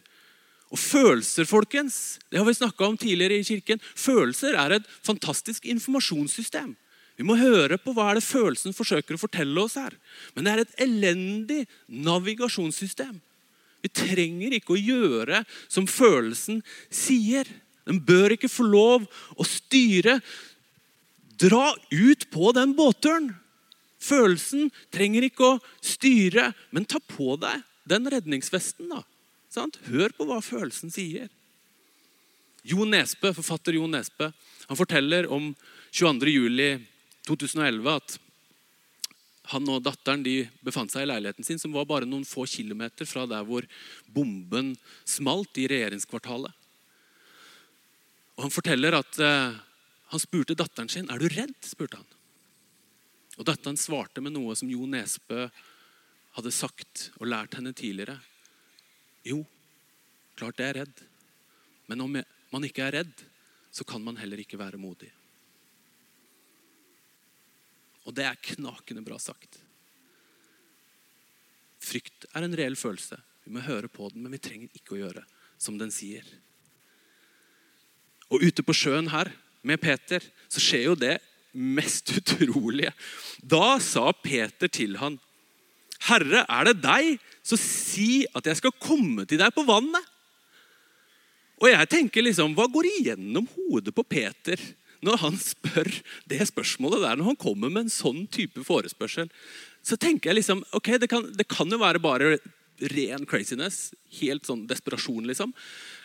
Og 0.69 0.81
følelser, 0.81 1.49
folkens, 1.49 2.19
det 2.29 2.41
har 2.41 2.45
vi 2.45 2.57
snakka 2.59 2.85
om 2.85 2.99
tidligere 3.01 3.39
i 3.41 3.47
kirken. 3.47 3.81
Følelser 3.97 4.59
er 4.59 4.77
et 4.77 4.91
fantastisk 5.07 5.65
informasjonssystem. 5.65 6.75
Vi 7.19 7.27
må 7.27 7.35
høre 7.41 7.81
på 7.83 7.95
hva 7.97 8.11
er 8.11 8.19
det 8.19 8.27
følelsen 8.27 8.77
forsøker 8.77 9.17
å 9.17 9.23
fortelle 9.23 9.63
oss 9.65 9.79
her. 9.81 9.97
Men 10.37 10.45
det 10.45 10.53
er 10.53 10.63
et 10.63 10.77
elendig 10.85 11.63
navigasjonssystem. 11.89 13.17
Vi 13.83 13.91
trenger 13.95 14.55
ikke 14.55 14.77
å 14.77 14.79
gjøre 14.79 15.43
som 15.71 15.89
følelsen 15.91 16.61
sier. 16.95 17.49
Den 17.89 17.99
bør 18.05 18.37
ikke 18.37 18.51
få 18.53 18.69
lov 18.69 19.09
å 19.35 19.47
styre. 19.49 20.19
Dra 21.41 21.73
ut 21.91 22.29
på 22.31 22.53
den 22.55 22.77
båtturen. 22.79 23.33
Følelsen 23.99 24.69
trenger 24.95 25.27
ikke 25.27 25.55
å 25.57 25.61
styre, 25.83 26.53
men 26.71 26.87
ta 26.87 27.01
på 27.03 27.35
deg 27.41 27.65
den 27.89 28.07
redningsvesten. 28.13 28.93
da. 28.93 29.03
Sant? 29.59 29.81
Hør 29.91 30.15
på 30.15 30.27
hva 30.29 30.39
følelsen 30.45 30.93
sier. 30.95 31.29
Jo 32.69 32.85
Nesbø, 32.87 33.33
Forfatter 33.37 33.79
Jo 33.79 33.87
Nesbø 33.91 34.31
han 34.69 34.77
forteller 34.77 35.27
om 35.33 35.55
22.07.2011 35.97 37.95
at 37.95 38.19
han 39.49 39.69
og 39.73 39.81
datteren 39.81 40.21
de 40.21 40.43
befant 40.61 40.93
seg 40.93 41.07
i 41.07 41.09
leiligheten 41.09 41.47
sin, 41.47 41.61
som 41.61 41.73
var 41.73 41.87
bare 41.89 42.05
noen 42.05 42.27
få 42.29 42.45
kilometer 42.45 43.09
fra 43.09 43.25
der 43.31 43.47
hvor 43.49 43.65
bomben 44.13 44.75
smalt 45.09 45.57
i 45.57 45.65
regjeringskvartalet. 45.73 46.53
Og 48.37 48.45
Han 48.45 48.53
forteller 48.55 48.93
at 48.99 49.19
eh, 49.25 49.57
han 50.13 50.21
spurte 50.23 50.55
datteren 50.55 50.93
sin 50.93 51.09
er 51.11 51.19
du 51.19 51.27
redd. 51.33 51.57
spurte 51.65 51.97
han. 51.97 52.07
Og 53.39 53.47
Datteren 53.49 53.81
svarte 53.81 54.21
med 54.21 54.37
noe 54.37 54.55
som 54.59 54.71
Jo 54.71 54.85
Nesbø 54.87 55.49
hadde 56.37 56.53
sagt 56.53 57.09
og 57.19 57.27
lært 57.33 57.57
henne 57.57 57.73
tidligere. 57.73 58.19
Jo, 59.27 59.43
klart 60.39 60.61
jeg 60.61 60.73
er 60.73 60.83
redd. 60.83 61.05
Men 61.89 62.05
om 62.05 62.19
man 62.53 62.67
ikke 62.67 62.85
er 62.87 63.01
redd, 63.01 63.25
så 63.73 63.85
kan 63.85 64.03
man 64.05 64.19
heller 64.21 64.41
ikke 64.41 64.61
være 64.61 64.81
modig. 64.81 65.11
Og 68.09 68.15
det 68.17 68.25
er 68.25 68.45
knakende 68.55 69.05
bra 69.05 69.19
sagt. 69.21 69.59
Frykt 71.79 72.29
er 72.33 72.45
en 72.45 72.57
reell 72.57 72.77
følelse. 72.79 73.19
Vi 73.45 73.53
må 73.55 73.65
høre 73.65 73.89
på 73.93 74.09
den, 74.13 74.25
men 74.25 74.35
vi 74.35 74.41
trenger 74.43 74.73
ikke 74.77 74.97
å 74.97 75.03
gjøre 75.03 75.25
som 75.61 75.77
den 75.81 75.93
sier. 75.93 76.25
Og 78.29 78.45
ute 78.45 78.65
på 78.65 78.77
sjøen 78.77 79.11
her 79.13 79.31
med 79.67 79.81
Peter 79.81 80.25
så 80.49 80.63
skjer 80.63 80.89
jo 80.91 80.97
det 80.99 81.17
mest 81.53 82.13
utrolige. 82.19 82.93
Da 83.41 83.79
sa 83.83 84.11
Peter 84.13 84.71
til 84.73 84.99
han, 85.01 85.19
'Herre, 85.99 86.45
er 86.47 86.69
det 86.69 86.79
deg, 86.83 87.19
så 87.43 87.59
si 87.59 88.27
at 88.35 88.47
jeg 88.47 88.61
skal 88.61 88.77
komme 88.79 89.27
til 89.27 89.41
deg 89.41 89.55
på 89.55 89.67
vannet.' 89.67 90.15
Og 91.59 91.67
jeg 91.73 91.89
tenker 91.91 92.23
liksom, 92.23 92.55
Hva 92.55 92.69
går 92.71 92.87
igjennom 92.87 93.49
hodet 93.57 93.95
på 93.95 94.07
Peter 94.07 94.61
når 95.03 95.19
han 95.23 95.37
spør 95.39 95.91
det 96.31 96.43
spørsmålet 96.51 97.03
der, 97.05 97.19
når 97.19 97.33
han 97.33 97.39
kommer 97.39 97.71
med 97.71 97.87
en 97.87 97.93
sånn 97.93 98.25
type 98.31 98.63
forespørsel? 98.67 99.29
Så 99.83 99.99
tenker 99.99 100.31
jeg 100.31 100.41
liksom, 100.41 100.65
ok, 100.75 100.97
det 101.03 101.11
kan, 101.11 101.27
det 101.35 101.47
kan 101.51 101.71
jo 101.71 101.79
være 101.79 102.03
bare 102.03 102.39
ren 102.95 103.27
craziness. 103.27 103.93
Helt 104.21 104.47
sånn 104.47 104.67
desperasjon, 104.71 105.27
liksom. 105.27 105.55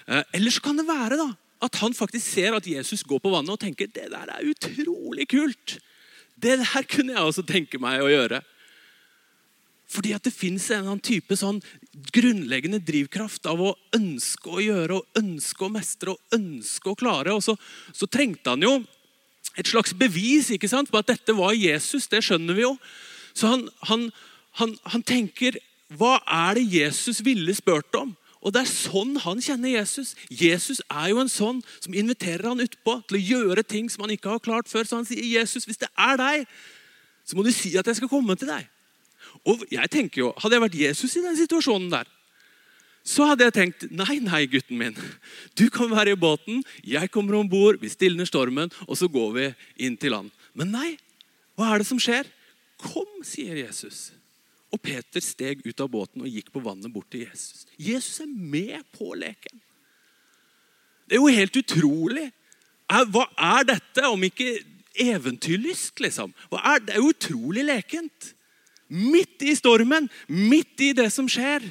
Eh, 0.08 0.22
eller 0.38 0.54
så 0.54 0.62
kan 0.64 0.78
det 0.78 0.88
være 0.88 1.18
da, 1.20 1.28
at 1.66 1.80
han 1.82 1.96
faktisk 1.98 2.26
ser 2.26 2.58
at 2.58 2.68
Jesus 2.70 3.06
går 3.08 3.22
på 3.24 3.34
vannet 3.34 3.56
og 3.56 3.62
tenker 3.62 3.90
det 3.94 4.10
der 4.14 4.30
er 4.30 4.50
utrolig 4.50 5.28
kult. 5.32 5.78
Det 6.34 6.58
der 6.62 6.90
kunne 6.90 7.16
jeg 7.16 7.24
også 7.24 7.46
tenke 7.48 7.80
meg 7.82 8.04
å 8.04 8.12
gjøre. 8.12 8.42
Fordi 9.94 10.14
at 10.16 10.26
det 10.26 10.34
fins 10.34 10.66
en 10.72 10.88
annen 10.88 11.04
type 11.04 11.36
sånn 11.38 11.60
grunnleggende 12.16 12.80
drivkraft 12.82 13.46
av 13.50 13.62
å 13.62 13.76
ønske 13.94 14.50
å 14.50 14.64
gjøre 14.64 14.98
og 14.98 15.20
ønske 15.20 15.68
å 15.68 15.72
mestre 15.74 16.16
og 16.16 16.36
ønske 16.38 16.90
å 16.90 16.98
klare. 16.98 17.36
Og 17.36 17.44
så, 17.46 17.56
så 17.94 18.10
trengte 18.10 18.56
han 18.56 18.66
jo 18.66 18.80
et 19.60 19.70
slags 19.70 19.94
bevis 19.94 20.50
ikke 20.54 20.70
sant, 20.72 20.90
på 20.90 20.98
at 20.98 21.12
dette 21.12 21.36
var 21.38 21.54
Jesus. 21.54 22.10
Det 22.10 22.24
skjønner 22.26 22.58
vi 22.58 22.66
jo. 22.66 22.74
Så 23.38 23.52
han, 23.52 23.68
han, 23.90 24.10
han, 24.60 24.76
han 24.94 25.06
tenker 25.06 25.60
Hva 25.94 26.18
er 26.26 26.58
det 26.58 26.66
Jesus 26.74 27.22
ville 27.26 27.54
spurt 27.54 27.94
om? 27.98 28.16
Og 28.44 28.52
Det 28.52 28.64
er 28.64 28.70
sånn 28.70 29.14
han 29.24 29.40
kjenner 29.44 29.72
Jesus. 29.78 30.16
Jesus 30.28 30.82
er 30.90 31.12
jo 31.14 31.22
en 31.22 31.32
sånn 31.32 31.62
som 31.78 31.94
inviterer 31.96 32.50
han 32.50 32.64
utpå 32.64 32.98
til 33.08 33.20
å 33.20 33.24
gjøre 33.24 33.64
ting 33.64 33.88
som 33.92 34.04
han 34.04 34.16
ikke 34.18 34.34
har 34.34 34.44
klart 34.44 34.72
før. 34.72 34.84
Så 34.84 35.00
han 35.00 35.08
sier, 35.08 35.24
'Jesus, 35.24 35.64
hvis 35.70 35.80
det 35.80 35.88
er 35.96 36.18
deg, 36.20 36.48
så 37.24 37.38
må 37.38 37.46
du 37.46 37.54
si 37.56 37.72
at 37.80 37.88
jeg 37.88 38.02
skal 38.02 38.12
komme 38.12 38.36
til 38.36 38.52
deg.' 38.52 38.73
Og 39.50 39.64
jeg 39.72 39.90
tenker 39.92 40.22
jo, 40.22 40.34
Hadde 40.40 40.56
jeg 40.56 40.64
vært 40.64 40.82
Jesus 40.86 41.16
i 41.20 41.24
den 41.24 41.38
situasjonen 41.40 41.90
der, 41.92 42.10
så 43.04 43.26
hadde 43.28 43.44
jeg 43.50 43.56
tenkt 43.58 43.82
nei, 43.92 44.22
nei, 44.24 44.46
gutten 44.48 44.80
min. 44.80 44.96
Du 45.60 45.66
kan 45.74 45.92
være 45.92 46.14
i 46.16 46.20
båten, 46.20 46.62
jeg 46.88 47.12
kommer 47.12 47.36
om 47.36 47.50
bord, 47.52 47.82
vi 47.82 47.92
stilner 47.92 48.28
stormen, 48.30 48.72
og 48.88 48.96
så 48.96 49.10
går 49.12 49.34
vi 49.36 49.48
inn 49.84 49.98
til 50.00 50.16
land. 50.16 50.32
Men 50.56 50.72
nei, 50.72 50.94
hva 51.60 51.74
er 51.74 51.84
det 51.84 51.90
som 51.90 52.00
skjer? 52.00 52.30
Kom, 52.80 53.10
sier 53.28 53.60
Jesus. 53.60 54.14
Og 54.74 54.80
Peter 54.82 55.22
steg 55.22 55.62
ut 55.68 55.84
av 55.84 55.92
båten 55.92 56.24
og 56.24 56.32
gikk 56.32 56.50
på 56.54 56.64
vannet 56.64 56.92
bort 56.94 57.10
til 57.12 57.28
Jesus. 57.28 57.68
Jesus 57.76 58.24
er 58.24 58.32
med 58.32 58.80
på 58.96 59.12
leken. 59.20 59.60
Det 61.04 61.20
er 61.20 61.22
jo 61.22 61.36
helt 61.36 61.60
utrolig. 61.60 62.30
Hva 62.88 63.28
er 63.52 63.68
dette 63.68 64.08
om 64.08 64.24
ikke 64.24 64.56
eventyrlyst, 65.04 66.00
liksom? 66.02 66.32
det 66.88 66.96
er 66.96 67.02
jo 67.02 67.12
utrolig 67.12 67.68
lekent. 67.68 68.32
Midt 68.94 69.42
i 69.42 69.56
stormen, 69.58 70.10
midt 70.30 70.82
i 70.86 70.92
det 70.94 71.10
som 71.14 71.30
skjer, 71.32 71.66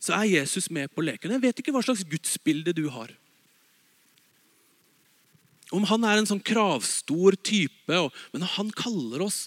så 0.00 0.14
er 0.16 0.38
Jesus 0.38 0.70
med 0.72 0.88
på 0.94 1.04
leken. 1.04 1.34
Jeg 1.34 1.42
vet 1.42 1.60
ikke 1.60 1.74
hva 1.74 1.82
slags 1.84 2.06
gudsbilde 2.06 2.72
du 2.76 2.86
har. 2.94 3.10
Om 5.74 5.84
han 5.90 6.06
er 6.08 6.20
en 6.20 6.28
sånn 6.28 6.40
kravstor 6.40 7.36
type, 7.44 7.92
men 8.32 8.40
når 8.40 8.54
han 8.54 8.70
kaller 8.72 9.26
oss 9.26 9.42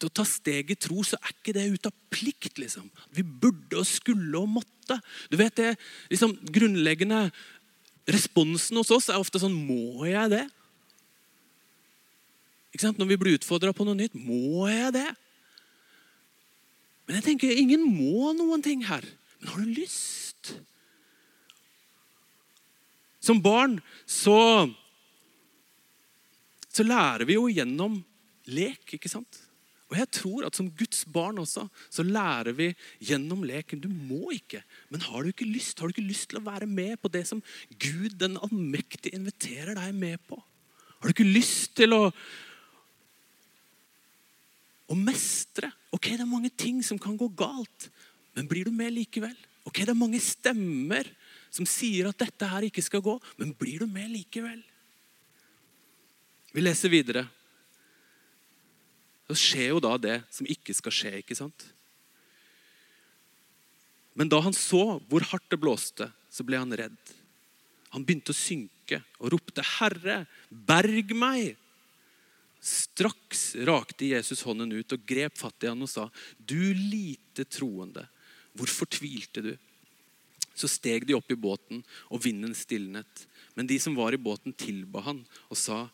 til 0.00 0.08
å 0.08 0.14
ta 0.20 0.24
steg 0.28 0.72
i 0.72 0.78
tro, 0.78 1.02
så 1.04 1.18
er 1.20 1.34
ikke 1.34 1.54
det 1.56 1.66
ut 1.74 1.88
av 1.88 1.94
plikt. 2.12 2.56
liksom. 2.60 2.88
Vi 3.12 3.24
burde 3.24 3.82
og 3.82 3.88
skulle 3.88 4.40
og 4.40 4.48
måtte. 4.56 5.00
Du 5.28 5.36
vet 5.40 5.56
det, 5.58 5.74
liksom, 6.12 6.36
Grunnleggende 6.48 7.26
responsen 8.08 8.78
hos 8.78 8.92
oss 8.94 9.10
er 9.10 9.18
ofte 9.18 9.40
sånn 9.42 9.56
Må 9.66 10.06
jeg 10.06 10.30
det? 10.30 10.44
Ikke 12.70 12.86
sant? 12.86 13.00
Når 13.00 13.08
vi 13.10 13.20
blir 13.20 13.38
utfordra 13.40 13.72
på 13.74 13.84
noe 13.88 13.98
nytt. 13.98 14.16
Må 14.16 14.68
jeg 14.70 14.94
det? 14.96 15.08
Men 17.06 17.20
jeg 17.20 17.26
tenker, 17.30 17.54
ingen 17.54 17.84
må 17.86 18.32
noen 18.34 18.64
ting 18.64 18.82
her. 18.88 19.04
Men 19.40 19.52
har 19.52 19.62
du 19.62 19.76
lyst? 19.78 20.52
Som 23.22 23.40
barn 23.42 23.78
så, 24.06 24.66
så 26.70 26.86
lærer 26.86 27.26
vi 27.26 27.38
jo 27.38 27.48
gjennom 27.50 28.00
lek, 28.50 28.96
ikke 28.98 29.10
sant? 29.10 29.42
Og 29.86 29.98
jeg 30.00 30.10
tror 30.18 30.46
at 30.48 30.56
som 30.58 30.70
Guds 30.74 31.04
barn 31.14 31.38
også, 31.38 31.68
så 31.94 32.02
lærer 32.02 32.56
vi 32.58 32.72
gjennom 33.06 33.44
leken. 33.46 33.82
Du 33.82 33.86
må 33.86 34.32
ikke, 34.34 34.64
men 34.90 35.04
har 35.06 35.22
du 35.22 35.30
ikke 35.30 35.46
lyst? 35.46 35.78
Har 35.78 35.86
du 35.86 35.94
ikke 35.94 36.08
lyst 36.08 36.32
til 36.32 36.40
å 36.40 36.46
være 36.46 36.66
med 36.66 36.98
på 37.02 37.10
det 37.14 37.22
som 37.28 37.42
Gud 37.70 38.16
den 38.18 38.34
allmektige 38.42 39.14
inviterer 39.14 39.78
deg 39.78 39.94
med 39.94 40.18
på? 40.26 40.40
Har 40.98 41.06
du 41.06 41.14
ikke 41.14 41.28
lyst 41.28 41.76
til 41.78 41.94
å 41.94 42.02
å 44.86 44.96
mestre. 44.98 45.70
Ok, 45.92 46.10
Det 46.14 46.20
er 46.20 46.28
mange 46.28 46.50
ting 46.50 46.82
som 46.82 46.98
kan 46.98 47.16
gå 47.16 47.28
galt, 47.34 47.90
men 48.34 48.46
blir 48.46 48.64
du 48.64 48.70
med 48.70 48.92
likevel? 48.92 49.36
Ok, 49.66 49.80
Det 49.84 49.90
er 49.90 49.98
mange 49.98 50.20
stemmer 50.20 51.08
som 51.50 51.66
sier 51.66 52.08
at 52.08 52.18
dette 52.18 52.46
her 52.46 52.62
ikke 52.62 52.82
skal 52.82 53.02
gå, 53.02 53.20
men 53.38 53.52
blir 53.52 53.80
du 53.80 53.86
med 53.86 54.10
likevel? 54.10 54.62
Vi 56.52 56.62
leser 56.62 56.88
videre. 56.88 57.26
Så 59.26 59.34
skjer 59.34 59.72
jo 59.74 59.80
da 59.82 59.96
det 59.98 60.22
som 60.30 60.46
ikke 60.46 60.74
skal 60.76 60.94
skje, 60.94 61.18
ikke 61.18 61.36
sant? 61.36 61.66
Men 64.16 64.30
da 64.32 64.38
han 64.40 64.54
så 64.56 65.00
hvor 65.10 65.26
hardt 65.32 65.50
det 65.50 65.60
blåste, 65.60 66.08
så 66.30 66.46
ble 66.46 66.60
han 66.60 66.72
redd. 66.72 66.96
Han 67.92 68.04
begynte 68.06 68.32
å 68.32 68.36
synke 68.36 69.02
og 69.18 69.32
ropte, 69.34 69.62
'Herre, 69.64 70.26
berg 70.50 71.12
meg!' 71.12 71.56
Straks 72.66 73.54
rakte 73.68 74.08
Jesus 74.10 74.42
hånden 74.42 74.72
ut 74.74 74.94
og 74.96 75.04
grep 75.06 75.36
fatt 75.38 75.62
i 75.62 75.70
han 75.70 75.84
og 75.84 75.90
sa, 75.90 76.08
'Du 76.38 76.74
lite 76.74 77.46
troende, 77.46 78.08
hvorfor 78.58 78.90
tvilte 78.90 79.42
du?' 79.42 79.58
Så 80.56 80.66
steg 80.72 81.04
de 81.06 81.14
opp 81.14 81.30
i 81.30 81.36
båten, 81.36 81.84
og 82.10 82.24
vinden 82.24 82.54
stilnet. 82.56 83.26
Men 83.54 83.68
de 83.68 83.76
som 83.78 83.94
var 83.94 84.16
i 84.16 84.18
båten, 84.18 84.56
tilba 84.56 85.04
han 85.04 85.22
og 85.50 85.56
sa, 85.56 85.90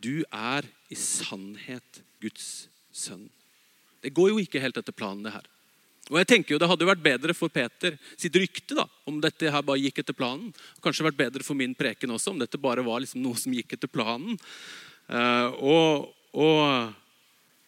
'Du 0.00 0.24
er 0.32 0.66
i 0.90 0.96
sannhet 0.98 2.02
Guds 2.20 2.66
sønn'. 2.92 3.30
Det 4.02 4.14
går 4.14 4.30
jo 4.30 4.38
ikke 4.42 4.60
helt 4.60 4.76
etter 4.76 4.92
planen, 4.92 5.22
det 5.22 5.32
her. 5.32 5.46
Og 6.10 6.18
jeg 6.18 6.26
tenker 6.26 6.54
jo 6.54 6.58
Det 6.58 6.68
hadde 6.68 6.88
vært 6.88 7.02
bedre 7.04 7.34
for 7.34 7.48
Peter 7.48 7.94
sitt 8.16 8.34
rykte 8.34 8.74
da, 8.74 8.88
om 9.06 9.20
dette 9.20 9.50
her 9.50 9.62
bare 9.62 9.78
gikk 9.78 10.02
etter 10.02 10.16
planen. 10.16 10.52
Kanskje 10.82 11.06
vært 11.06 11.20
bedre 11.20 11.46
for 11.46 11.54
min 11.54 11.74
preken 11.74 12.10
også, 12.10 12.32
om 12.32 12.40
dette 12.42 12.58
bare 12.58 12.82
var 12.82 13.00
liksom 13.00 13.22
noe 13.22 13.38
som 13.38 13.54
gikk 13.54 13.76
etter 13.76 13.86
planen. 13.86 14.36
Uh, 15.12 15.48
og, 15.60 16.12
og, 16.32 16.92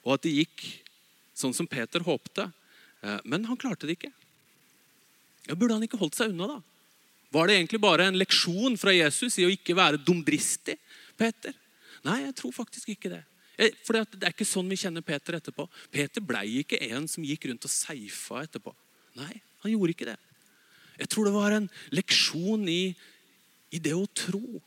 og, 0.04 0.12
at 0.14 0.24
det 0.24 0.32
gikk 0.38 0.62
sånn 1.36 1.52
som 1.56 1.68
Peter 1.68 2.04
håpte. 2.06 2.48
Uh, 3.04 3.18
men 3.28 3.44
han 3.44 3.60
klarte 3.60 3.88
det 3.88 3.98
ikke. 3.98 4.12
Burde 5.52 5.76
han 5.76 5.84
ikke 5.84 6.00
holdt 6.00 6.16
seg 6.16 6.32
unna, 6.32 6.56
da? 6.56 6.62
Var 7.34 7.50
det 7.50 7.58
egentlig 7.58 7.82
bare 7.82 8.06
en 8.08 8.16
leksjon 8.16 8.78
fra 8.80 8.94
Jesus 8.94 9.36
i 9.42 9.44
å 9.44 9.52
ikke 9.52 9.76
være 9.76 10.00
dumdristig, 10.06 10.78
Peter? 11.18 11.52
Nei, 12.06 12.20
jeg 12.28 12.36
tror 12.38 12.54
faktisk 12.54 12.92
ikke 12.94 13.10
det. 13.12 13.22
Eh, 13.58 13.74
for 13.86 13.98
Det 13.98 14.22
er 14.22 14.34
ikke 14.34 14.46
sånn 14.46 14.70
vi 14.70 14.78
kjenner 14.78 15.04
Peter 15.04 15.36
etterpå. 15.38 15.66
Peter 15.92 16.22
blei 16.24 16.60
ikke 16.62 16.80
en 16.90 17.08
som 17.10 17.26
gikk 17.26 17.48
rundt 17.50 17.66
og 17.66 17.72
seifa 17.72 18.44
etterpå. 18.44 18.74
Nei, 19.18 19.34
han 19.62 19.74
gjorde 19.74 19.94
ikke 19.94 20.08
det. 20.10 20.18
Jeg 20.98 21.10
tror 21.10 21.26
det 21.26 21.34
var 21.34 21.56
en 21.56 21.68
leksjon 21.94 22.68
i, 22.70 22.94
i 23.74 23.82
det 23.82 23.94
å 23.98 24.06
tro. 24.14 24.62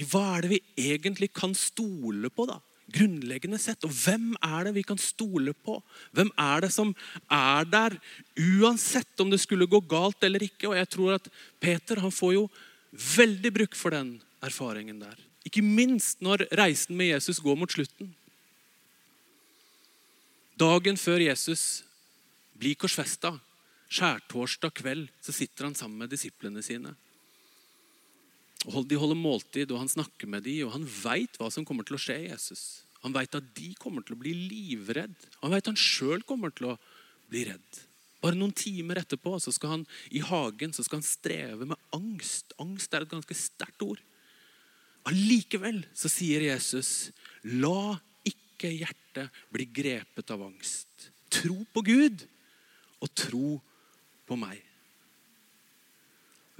I 0.00 0.06
hva 0.08 0.24
er 0.36 0.44
det 0.46 0.50
vi 0.54 0.90
egentlig 0.90 1.30
kan 1.36 1.52
stole 1.56 2.30
på, 2.32 2.46
da? 2.48 2.58
Grunnleggende 2.90 3.58
sett. 3.60 3.84
Og 3.86 3.92
hvem 3.94 4.32
er 4.42 4.66
det 4.66 4.74
vi 4.78 4.84
kan 4.86 4.98
stole 4.98 5.52
på? 5.54 5.76
Hvem 6.16 6.32
er 6.40 6.64
det 6.64 6.72
som 6.74 6.94
er 7.30 7.68
der 7.68 7.96
uansett 8.40 9.22
om 9.22 9.30
det 9.30 9.42
skulle 9.42 9.68
gå 9.70 9.82
galt 9.90 10.24
eller 10.26 10.42
ikke? 10.46 10.70
Og 10.70 10.78
jeg 10.78 10.90
tror 10.96 11.18
at 11.18 11.28
Peter 11.62 12.00
han 12.02 12.14
får 12.14 12.34
jo 12.38 12.46
veldig 12.90 13.52
bruk 13.54 13.76
for 13.78 13.94
den 13.94 14.16
erfaringen 14.42 15.02
der. 15.02 15.18
Ikke 15.46 15.62
minst 15.64 16.20
når 16.24 16.48
reisen 16.58 16.96
med 16.98 17.12
Jesus 17.12 17.40
går 17.42 17.60
mot 17.60 17.72
slutten. 17.72 18.10
Dagen 20.60 20.98
før 21.00 21.22
Jesus 21.22 21.84
blir 22.60 22.76
korsfesta, 22.76 23.32
skjærtorsdag 23.88 24.74
kveld, 24.76 25.06
så 25.24 25.32
sitter 25.32 25.68
han 25.68 25.78
sammen 25.78 26.02
med 26.02 26.12
disiplene 26.12 26.60
sine. 26.64 26.92
De 28.60 28.98
holder 29.00 29.16
måltid, 29.16 29.70
og 29.72 29.80
han 29.80 29.88
snakker 29.88 30.28
med 30.28 30.44
dem, 30.44 30.66
og 30.66 30.74
han 30.74 30.84
veit 30.84 31.38
hva 31.40 31.48
som 31.52 31.64
kommer 31.64 31.86
til 31.88 31.96
å 31.96 32.02
skje 32.02 32.18
i 32.26 32.28
Jesus. 32.28 32.64
Han 33.00 33.14
veit 33.16 33.34
at 33.36 33.46
de 33.56 33.70
kommer 33.80 34.04
til 34.04 34.16
å 34.16 34.20
bli 34.20 34.34
livredd. 34.36 35.16
Han 35.40 35.54
veit 35.54 35.70
han 35.70 35.78
sjøl 35.78 36.20
kommer 36.28 36.52
til 36.52 36.74
å 36.74 36.76
bli 37.30 37.46
redd. 37.48 37.80
Bare 38.20 38.36
noen 38.36 38.52
timer 38.52 39.00
etterpå 39.00 39.38
så 39.40 39.52
skal 39.56 39.78
han 39.78 39.86
i 40.12 40.20
hagen 40.20 40.74
så 40.76 40.84
skal 40.84 41.00
han 41.00 41.08
streve 41.08 41.68
med 41.70 41.80
angst. 41.96 42.52
Angst 42.60 42.92
er 42.92 43.06
et 43.06 43.12
ganske 43.12 43.36
sterkt 43.36 43.80
ord. 43.86 44.02
Allikevel 45.08 45.80
så 45.96 46.10
sier 46.12 46.44
Jesus, 46.44 47.08
la 47.56 47.96
ikke 48.28 48.68
hjertet 48.74 49.32
bli 49.48 49.64
grepet 49.72 50.34
av 50.34 50.44
angst. 50.50 51.08
Tro 51.32 51.62
på 51.72 51.84
Gud 51.86 52.26
og 53.00 53.14
tro 53.16 53.54
på 54.28 54.36
meg. 54.36 54.60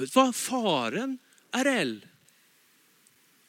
Vet 0.00 0.08
du 0.08 0.16
hva? 0.16 0.30
Faren 0.32 1.18
er 1.56 1.66
reell. 1.68 1.96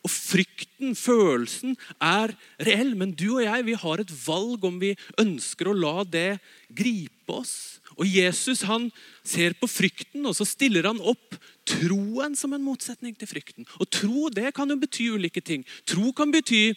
Og 0.01 0.09
frykten, 0.09 0.95
følelsen, 0.97 1.75
er 2.01 2.33
reell. 2.65 2.95
Men 2.97 3.13
du 3.13 3.35
og 3.35 3.43
jeg 3.45 3.67
vi 3.67 3.77
har 3.77 4.01
et 4.01 4.13
valg 4.25 4.65
om 4.65 4.79
vi 4.81 4.95
ønsker 5.21 5.69
å 5.69 5.77
la 5.77 6.01
det 6.03 6.39
gripe 6.73 7.37
oss. 7.37 7.81
Og 7.99 8.07
Jesus 8.09 8.63
han 8.65 8.87
ser 9.27 9.53
på 9.59 9.69
frykten, 9.69 10.25
og 10.25 10.33
så 10.37 10.47
stiller 10.47 10.87
han 10.89 11.01
opp 11.03 11.37
troen 11.69 12.33
som 12.39 12.55
en 12.55 12.65
motsetning 12.65 13.13
til 13.19 13.29
frykten. 13.29 13.67
Og 13.77 13.91
tro 13.93 14.31
det 14.33 14.55
kan 14.57 14.71
jo 14.71 14.79
bety 14.81 15.11
ulike 15.13 15.43
ting. 15.45 15.67
Tro 15.85 16.09
kan 16.17 16.33
bety 16.33 16.71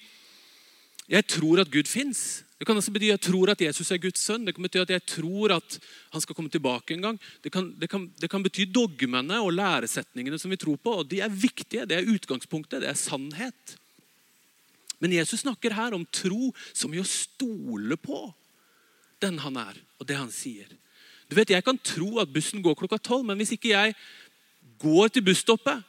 jeg 1.08 1.26
tror 1.28 1.60
at 1.60 1.70
Gud 1.72 1.88
fins. 1.88 2.43
Det 2.58 2.66
kan 2.68 2.78
også 2.78 2.92
bety 2.94 3.08
at 3.10 3.16
jeg 3.16 3.24
tror 3.26 3.50
at 3.50 3.62
Jesus 3.64 3.90
er 3.90 3.98
Guds 4.02 4.22
sønn. 4.22 4.44
Det 4.46 4.54
kan 4.54 4.64
bety 4.64 4.78
at 4.78 4.92
jeg 4.94 5.02
tror 5.10 5.56
at 5.56 5.78
han 6.14 6.22
skal 6.22 6.36
komme 6.38 6.52
tilbake 6.52 6.94
en 6.94 7.08
gang. 7.08 7.16
Det 7.42 7.50
kan, 7.52 7.72
det 7.80 7.88
kan, 7.90 8.06
det 8.20 8.30
kan 8.30 8.44
bety 8.44 8.68
dogmene 8.70 9.40
og 9.42 9.56
læresetningene 9.56 10.38
som 10.38 10.54
vi 10.54 10.60
tror 10.62 10.78
på. 10.78 11.00
og 11.02 11.08
De 11.10 11.18
er 11.24 11.32
viktige. 11.32 11.86
Det 11.90 11.98
er 11.98 12.12
utgangspunktet. 12.14 12.84
Det 12.84 12.92
er 12.92 13.00
sannhet. 13.00 13.74
Men 15.02 15.12
Jesus 15.12 15.42
snakker 15.42 15.74
her 15.74 15.96
om 15.96 16.06
tro 16.14 16.52
som 16.72 16.94
i 16.94 17.02
å 17.02 17.08
stole 17.08 17.98
på 18.00 18.28
den 19.24 19.40
han 19.42 19.58
er, 19.60 19.76
og 19.98 20.06
det 20.08 20.16
han 20.16 20.30
sier. 20.32 20.68
Du 21.28 21.36
vet, 21.36 21.50
Jeg 21.50 21.64
kan 21.64 21.78
tro 21.78 22.20
at 22.20 22.32
bussen 22.32 22.62
går 22.62 22.76
klokka 22.78 22.98
tolv, 22.98 23.24
men 23.26 23.36
hvis 23.40 23.54
ikke 23.56 23.72
jeg 23.72 23.94
går 24.78 25.08
til 25.08 25.24
busstoppet 25.24 25.82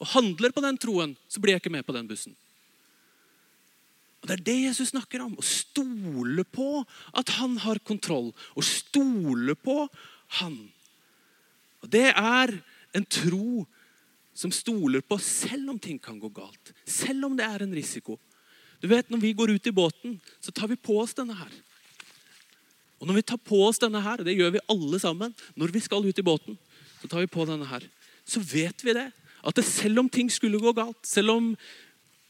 og 0.00 0.10
handler 0.14 0.50
på 0.54 0.62
den 0.64 0.78
troen, 0.78 1.16
så 1.28 1.40
blir 1.40 1.54
jeg 1.54 1.62
ikke 1.62 1.74
med 1.74 1.86
på 1.86 1.94
den 1.94 2.08
bussen. 2.08 2.34
Og 4.24 4.28
Det 4.30 4.38
er 4.38 4.44
det 4.46 4.60
Jesus 4.70 4.94
snakker 4.94 5.20
om. 5.20 5.34
Å 5.36 5.44
stole 5.44 6.46
på 6.48 6.80
at 7.12 7.28
han 7.36 7.58
har 7.60 7.76
kontroll. 7.84 8.30
Å 8.56 8.62
stole 8.64 9.52
på 9.52 9.82
han. 10.40 10.54
Og 11.84 11.90
Det 11.92 12.08
er 12.08 12.54
en 12.96 13.04
tro 13.04 13.66
som 14.32 14.48
stoler 14.48 15.04
på 15.04 15.18
selv 15.20 15.74
om 15.74 15.78
ting 15.78 16.00
kan 16.00 16.16
gå 16.18 16.32
galt. 16.32 16.72
Selv 16.88 17.28
om 17.28 17.36
det 17.36 17.44
er 17.44 17.66
en 17.66 17.76
risiko. 17.76 18.16
Du 18.80 18.88
vet, 18.88 19.10
Når 19.10 19.20
vi 19.20 19.34
går 19.36 19.52
ut 19.52 19.66
i 19.66 19.76
båten, 19.76 20.20
så 20.40 20.50
tar 20.50 20.72
vi 20.72 20.76
på 20.76 20.96
oss 21.02 21.12
denne 21.12 21.36
her. 21.36 21.52
Og 23.00 23.06
når 23.06 23.20
vi 23.20 23.28
tar 23.28 23.36
på 23.36 23.60
oss 23.66 23.78
denne 23.78 24.00
her, 24.00 24.24
det 24.24 24.32
gjør 24.38 24.56
vi 24.56 24.66
alle 24.72 24.98
sammen 24.98 25.34
når 25.54 25.68
vi 25.68 25.80
skal 25.84 26.00
ut 26.00 26.18
i 26.18 26.24
båten, 26.24 26.56
så 27.02 27.08
tar 27.08 27.20
vi 27.20 27.26
på 27.28 27.44
denne 27.44 27.68
her. 27.68 27.84
Så 28.24 28.40
vet 28.40 28.80
vi 28.80 28.96
det. 28.96 29.10
At 29.44 29.56
det, 29.56 29.66
selv 29.68 30.00
om 30.00 30.08
ting 30.08 30.30
skulle 30.32 30.56
gå 30.56 30.72
galt, 30.72 31.04
selv 31.04 31.34
om 31.34 31.50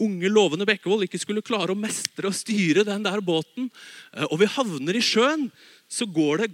unge, 0.02 0.28
lovende 0.30 0.66
Bekkevold 0.68 1.06
ikke 1.06 1.20
skulle 1.22 1.44
klare 1.44 1.74
å 1.74 1.78
mestre 1.78 2.30
og 2.30 2.36
styre 2.36 2.84
den 2.86 3.04
der 3.06 3.22
båten, 3.24 3.70
eh, 4.12 4.26
og 4.30 4.40
vi 4.42 4.50
havner 4.50 4.96
i 4.98 5.04
sjøen, 5.04 5.50
så 5.88 6.08
går 6.10 6.44
det 6.44 6.50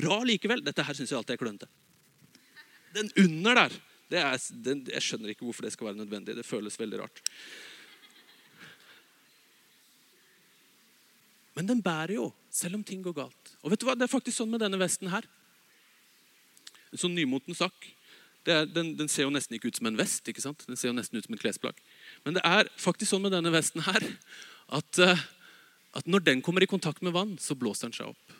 bra 0.00 0.20
likevel. 0.26 0.64
Dette 0.64 0.84
her 0.84 0.96
syns 0.96 1.12
jeg 1.12 1.20
alltid 1.20 1.36
er 1.38 1.40
klønete. 1.40 1.70
Den 2.94 3.10
under 3.22 3.54
der 3.54 3.78
er, 4.10 4.38
den, 4.50 4.82
Jeg 4.90 5.02
skjønner 5.06 5.30
ikke 5.30 5.46
hvorfor 5.46 5.62
det 5.62 5.72
skal 5.72 5.90
være 5.90 6.00
nødvendig. 6.00 6.34
Det 6.34 6.46
føles 6.46 6.78
veldig 6.78 6.98
rart. 6.98 7.22
Men 11.54 11.68
den 11.68 11.82
bærer 11.82 12.16
jo, 12.16 12.32
selv 12.50 12.78
om 12.78 12.84
ting 12.86 13.02
går 13.04 13.14
galt. 13.14 13.54
Og 13.62 13.70
vet 13.70 13.80
du 13.80 13.86
hva? 13.86 13.94
Det 13.94 14.06
er 14.06 14.10
faktisk 14.10 14.40
sånn 14.40 14.50
med 14.50 14.62
denne 14.62 14.80
vesten 14.80 15.10
her. 15.12 15.26
En 16.90 16.98
sånn 16.98 17.14
nymoten 17.14 17.54
sak. 17.54 17.90
Er, 18.48 18.64
den, 18.64 18.94
den, 18.96 19.08
ser 19.12 19.26
jo 19.26 19.34
nesten 19.34 19.56
ikke 19.56 19.68
ut 19.68 19.76
som 19.76 19.90
en 19.90 19.98
vest. 19.98 20.24
ikke 20.28 20.42
sant? 20.42 20.64
Den 20.68 20.78
ser 20.80 20.88
jo 20.88 20.96
nesten 20.96 21.18
ut 21.18 21.26
som 21.26 21.36
en 21.36 21.42
klesplagg. 21.42 21.80
Men 22.24 22.38
det 22.38 22.44
er 22.46 22.70
faktisk 22.80 23.12
sånn 23.12 23.24
med 23.26 23.34
denne 23.34 23.52
vesten 23.52 23.84
her 23.84 24.06
at, 24.78 25.02
eh, 25.04 25.26
at 25.98 26.08
når 26.08 26.24
den 26.24 26.42
kommer 26.44 26.64
i 26.64 26.70
kontakt 26.70 27.04
med 27.04 27.14
vann, 27.16 27.36
så 27.42 27.58
blåser 27.58 27.90
den 27.90 27.98
seg 27.98 28.14
opp. 28.14 28.34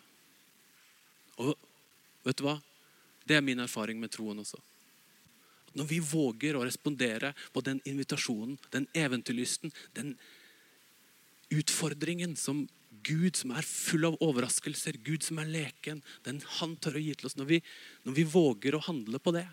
Og 1.41 1.53
vet 2.25 2.41
du 2.41 2.45
hva? 2.47 2.57
Det 3.27 3.37
er 3.37 3.45
min 3.45 3.61
erfaring 3.61 4.01
med 4.01 4.13
troen 4.13 4.41
også. 4.41 4.59
Når 5.77 5.87
vi 5.87 6.01
våger 6.03 6.57
å 6.57 6.65
respondere 6.65 7.31
på 7.53 7.63
den 7.63 7.79
invitasjonen, 7.87 8.57
den 8.73 8.89
eventyrlysten, 8.97 9.71
den 9.95 10.15
utfordringen 11.51 12.35
som 12.39 12.65
Gud 13.05 13.37
som 13.39 13.53
er 13.55 13.65
full 13.65 14.05
av 14.09 14.17
overraskelser, 14.21 14.99
Gud 15.03 15.23
som 15.25 15.39
er 15.41 15.49
leken, 15.49 16.01
den 16.25 16.41
han 16.59 16.75
tør 16.81 16.99
å 16.99 17.03
gi 17.03 17.15
til 17.17 17.29
oss. 17.29 17.37
Når 17.39 17.47
vi, 17.49 17.59
når 18.05 18.17
vi 18.19 18.27
våger 18.29 18.77
å 18.77 18.83
handle 18.85 19.21
på 19.23 19.33
det, 19.35 19.47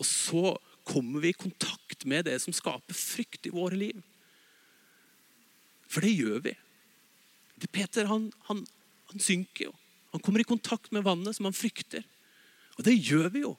og 0.00 0.06
så 0.08 0.56
kommer 0.88 1.22
vi 1.22 1.30
i 1.30 1.38
kontakt 1.38 2.06
med 2.08 2.26
det 2.26 2.38
som 2.42 2.54
skaper 2.54 2.96
frykt 2.96 3.46
i 3.46 3.54
våre 3.54 3.78
liv. 3.78 4.00
For 5.92 6.04
det 6.04 6.14
gjør 6.16 6.40
vi. 6.48 6.54
Det 7.62 7.70
Peter 7.70 8.08
han, 8.10 8.30
han, 8.48 8.64
han 9.12 9.22
synker 9.22 9.68
jo. 9.68 9.74
Han 10.12 10.20
kommer 10.24 10.42
i 10.42 10.48
kontakt 10.48 10.90
med 10.92 11.04
vannet 11.06 11.36
som 11.36 11.46
han 11.48 11.56
frykter. 11.56 12.04
Og 12.78 12.84
det 12.86 12.96
gjør 12.98 13.30
vi 13.32 13.44
jo. 13.44 13.54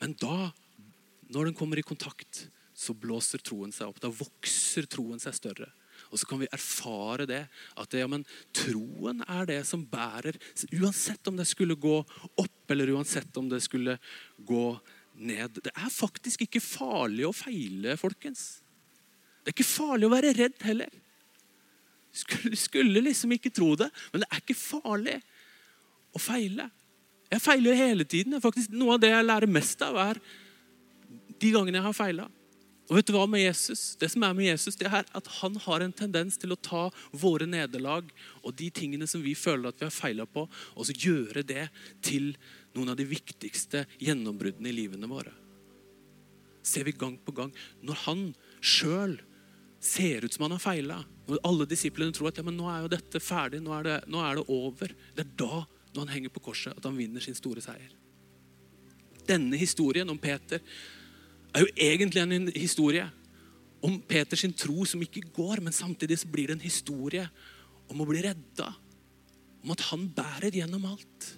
Men 0.00 0.16
da, 0.20 0.50
når 1.32 1.50
den 1.50 1.56
kommer 1.56 1.80
i 1.80 1.86
kontakt, 1.86 2.46
så 2.76 2.92
blåser 2.96 3.40
troen 3.44 3.72
seg 3.72 3.88
opp. 3.88 4.00
Da 4.02 4.12
vokser 4.12 4.88
troen 4.90 5.20
seg 5.22 5.36
større. 5.36 5.70
Og 6.10 6.20
så 6.20 6.28
kan 6.28 6.42
vi 6.42 6.48
erfare 6.52 7.26
det. 7.28 7.42
At 7.76 7.92
det, 7.92 8.02
ja, 8.02 8.10
men, 8.10 8.26
troen 8.56 9.22
er 9.24 9.48
det 9.48 9.62
som 9.68 9.84
bærer. 9.88 10.36
Uansett 10.76 11.30
om 11.30 11.38
det 11.40 11.48
skulle 11.48 11.78
gå 11.80 11.98
opp, 12.02 12.60
eller 12.72 12.92
uansett 12.96 13.36
om 13.40 13.48
det 13.52 13.62
skulle 13.64 13.96
gå 14.36 14.66
ned. 15.16 15.60
Det 15.64 15.72
er 15.72 15.90
faktisk 15.92 16.46
ikke 16.46 16.62
farlig 16.62 17.26
å 17.28 17.34
feile, 17.34 17.96
folkens. 18.00 18.60
Det 19.42 19.52
er 19.52 19.56
ikke 19.56 19.68
farlig 19.68 20.08
å 20.08 20.14
være 20.14 20.34
redd 20.36 20.56
heller. 20.66 20.92
Skulle, 22.16 22.56
skulle 22.56 23.02
liksom 23.04 23.34
ikke 23.36 23.52
tro 23.52 23.74
det, 23.78 23.90
men 24.12 24.22
det 24.22 24.30
er 24.30 24.42
ikke 24.42 24.58
farlig 24.58 25.18
å 26.16 26.22
feile. 26.22 26.70
Jeg 27.30 27.42
feiler 27.42 27.78
hele 27.78 28.06
tiden. 28.08 28.38
Faktisk, 28.42 28.72
noe 28.74 28.96
av 28.96 29.02
det 29.02 29.12
jeg 29.12 29.26
lærer 29.26 29.50
mest 29.50 29.82
av, 29.84 29.98
er 30.00 30.20
de 31.36 31.52
gangene 31.52 31.80
jeg 31.80 31.86
har 31.86 31.96
feila. 31.96 32.28
Og 32.86 32.94
vet 32.94 33.08
du 33.08 33.16
hva 33.16 33.24
med 33.26 33.42
Jesus? 33.42 33.96
Det 33.98 34.08
som 34.12 34.22
er 34.22 34.34
med 34.36 34.46
Jesus, 34.46 34.76
det 34.78 34.86
er 34.86 35.08
at 35.18 35.30
han 35.40 35.56
har 35.64 35.82
en 35.82 35.94
tendens 35.94 36.38
til 36.38 36.54
å 36.54 36.60
ta 36.60 36.84
våre 37.10 37.48
nederlag 37.50 38.12
og 38.44 38.54
de 38.58 38.68
tingene 38.70 39.08
som 39.10 39.24
vi 39.24 39.34
føler 39.38 39.72
at 39.72 39.80
vi 39.80 39.88
har 39.88 39.94
feila 39.94 40.26
på, 40.30 40.44
og 40.46 40.86
så 40.86 40.94
gjøre 40.94 41.42
det 41.46 41.66
til 42.06 42.34
noen 42.76 42.92
av 42.92 42.98
de 43.00 43.08
viktigste 43.10 43.86
gjennombruddene 43.98 44.70
i 44.70 44.76
livene 44.76 45.10
våre. 45.10 45.34
Ser 46.66 46.86
vi 46.86 46.94
gang 46.98 47.16
på 47.22 47.34
gang. 47.34 47.50
Når 47.82 48.02
han 48.06 48.22
sjøl 48.62 49.18
ser 49.82 50.24
ut 50.24 50.34
som 50.34 50.46
han 50.46 50.54
har 50.54 50.62
feila, 50.62 51.02
når 51.26 51.42
alle 51.46 51.66
disiplene 51.70 52.14
tror 52.14 52.30
at 52.30 52.38
ja, 52.38 52.46
men 52.46 52.58
nå 52.58 52.68
er 52.70 52.84
jo 52.84 52.92
dette 52.94 53.22
ferdig, 53.22 53.60
nå 53.62 53.74
er 53.76 53.86
det, 53.86 53.96
nå 54.10 54.22
er 54.22 54.38
det 54.38 54.46
over, 54.52 54.94
det 55.16 55.26
er 55.26 55.32
da, 55.42 55.64
når 55.90 56.04
han 56.04 56.14
henger 56.14 56.34
på 56.34 56.42
korset, 56.50 56.76
at 56.76 56.86
han 56.86 56.98
vinner 56.98 57.24
sin 57.24 57.38
store 57.38 57.62
seier. 57.64 57.90
Denne 59.26 59.58
historien 59.58 60.10
om 60.10 60.18
Peter 60.22 60.62
er 61.56 61.64
jo 61.64 61.72
egentlig 61.76 62.22
en 62.22 62.50
historie 62.54 63.06
om 63.84 63.98
Peters 64.08 64.44
tro 64.58 64.84
som 64.88 65.02
ikke 65.04 65.24
går, 65.36 65.62
men 65.64 65.74
samtidig 65.74 66.18
så 66.20 66.28
blir 66.30 66.50
det 66.50 66.58
en 66.58 66.66
historie 66.66 67.26
om 67.90 68.00
å 68.02 68.08
bli 68.08 68.22
redda. 68.24 68.70
Om 69.64 69.74
at 69.74 69.84
han 69.90 70.06
bærer 70.16 70.54
gjennom 70.54 70.86
alt. 70.88 71.28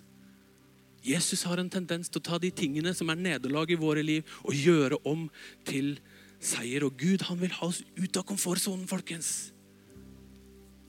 Jesus 1.05 1.45
har 1.47 1.61
en 1.61 1.71
tendens 1.71 2.11
til 2.11 2.21
å 2.21 2.27
ta 2.27 2.39
de 2.41 2.51
tingene 2.51 2.93
som 2.97 3.11
er 3.13 3.21
nederlag 3.21 3.71
i 3.71 3.79
våre 3.79 4.03
liv, 4.05 4.27
og 4.45 4.57
gjøre 4.57 4.99
om 5.09 5.29
til 5.69 5.97
seier. 6.41 6.85
Og 6.87 6.99
Gud 6.99 7.25
han 7.29 7.41
vil 7.41 7.55
ha 7.61 7.71
oss 7.71 7.83
ut 7.97 8.19
av 8.19 8.27
komfortsonen, 8.29 8.89
folkens. 8.91 9.53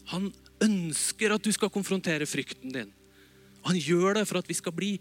Han 0.09 0.31
ønsker 0.63 1.35
at 1.35 1.45
du 1.45 1.51
skal 1.53 1.71
konfrontere 1.71 2.27
frykten 2.27 2.73
din. 2.73 2.93
Han 3.67 3.77
gjør 3.77 4.19
det 4.19 4.25
for 4.27 4.39
at 4.41 4.49
vi 4.49 4.57
skal 4.57 4.73
bli 4.75 4.95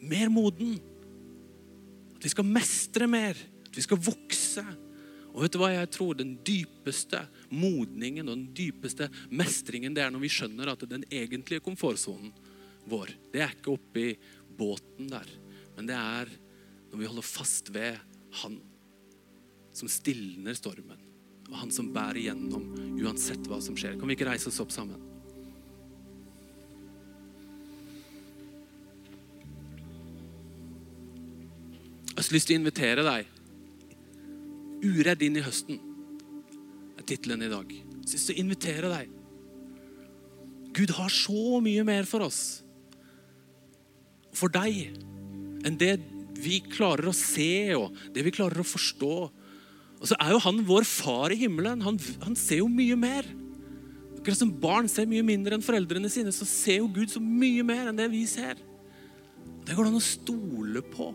mer 0.00 0.30
moden. 0.32 0.78
At 2.20 2.26
vi 2.28 2.34
skal 2.34 2.44
mestre 2.44 3.06
mer. 3.08 3.38
At 3.64 3.76
vi 3.78 3.84
skal 3.86 3.96
vokse. 4.04 4.64
Og 5.30 5.40
vet 5.40 5.54
du 5.54 5.60
hva 5.62 5.70
jeg 5.72 5.88
tror? 5.94 6.18
Den 6.18 6.34
dypeste 6.44 7.22
modningen 7.48 8.28
og 8.28 8.36
den 8.36 8.50
dypeste 8.52 9.08
mestringen 9.32 9.96
det 9.96 10.04
er 10.04 10.12
når 10.12 10.26
vi 10.26 10.32
skjønner 10.34 10.68
at 10.72 10.84
den 10.90 11.06
egentlige 11.08 11.64
komfortsonen 11.64 12.34
vår, 12.90 13.12
det 13.32 13.40
er 13.44 13.54
ikke 13.54 13.72
oppi 13.76 14.06
båten 14.58 15.08
der, 15.12 15.28
men 15.76 15.88
det 15.88 15.96
er 15.96 16.32
når 16.90 16.98
vi 16.98 17.08
holder 17.08 17.26
fast 17.26 17.70
ved 17.72 18.00
Han 18.42 18.58
som 19.74 19.88
stilner 19.88 20.56
stormen, 20.58 20.98
og 21.48 21.56
Han 21.62 21.72
som 21.74 21.92
bærer 21.94 22.20
igjennom 22.24 22.66
uansett 23.00 23.46
hva 23.48 23.60
som 23.62 23.78
skjer. 23.78 23.96
Kan 24.00 24.10
vi 24.10 24.18
ikke 24.18 24.28
reise 24.28 24.50
oss 24.50 24.60
opp 24.62 24.74
sammen? 24.74 25.09
Har 32.30 32.36
lyst 32.36 32.46
til 32.46 32.54
å 32.54 32.60
invitere 32.60 33.02
deg. 33.02 33.30
Uredd 34.86 35.22
inn 35.26 35.38
i 35.40 35.42
høsten 35.42 35.80
er 36.94 37.02
tittelen 37.02 37.40
i 37.42 37.48
dag. 37.50 37.72
Så 38.04 38.14
lyst 38.14 38.28
til 38.28 38.36
å 38.36 38.42
invitere 38.44 38.90
deg. 38.92 39.08
Gud 40.78 40.92
har 40.94 41.10
så 41.10 41.58
mye 41.58 41.82
mer 41.88 42.06
for 42.06 42.22
oss. 42.22 42.60
For 44.30 44.52
deg. 44.54 44.92
Enn 45.66 45.78
det 45.80 45.96
vi 46.38 46.60
klarer 46.62 47.10
å 47.10 47.14
se 47.18 47.74
og 47.74 47.98
det 48.14 48.22
vi 48.28 48.32
klarer 48.36 48.62
å 48.62 48.68
forstå. 48.76 49.16
Og 49.98 50.04
så 50.06 50.14
er 50.22 50.30
jo 50.30 50.44
han 50.44 50.62
vår 50.68 50.86
far 50.86 51.34
i 51.34 51.40
himmelen. 51.40 51.82
Han, 51.82 51.98
han 52.22 52.38
ser 52.38 52.62
jo 52.62 52.68
mye 52.70 52.94
mer. 52.94 53.26
Akkurat 54.20 54.38
som 54.38 54.52
barn 54.62 54.86
ser 54.86 55.10
mye 55.10 55.26
mindre 55.26 55.58
enn 55.58 55.66
foreldrene 55.66 56.12
sine, 56.14 56.30
så 56.30 56.46
ser 56.46 56.78
jo 56.78 56.92
Gud 56.94 57.10
så 57.10 57.18
mye 57.18 57.66
mer 57.66 57.90
enn 57.90 57.98
det 57.98 58.06
vi 58.14 58.22
ser. 58.30 58.54
Det 59.66 59.74
går 59.74 59.82
det 59.88 59.92
an 59.96 59.98
å 59.98 60.04
stole 60.04 60.84
på. 60.94 61.10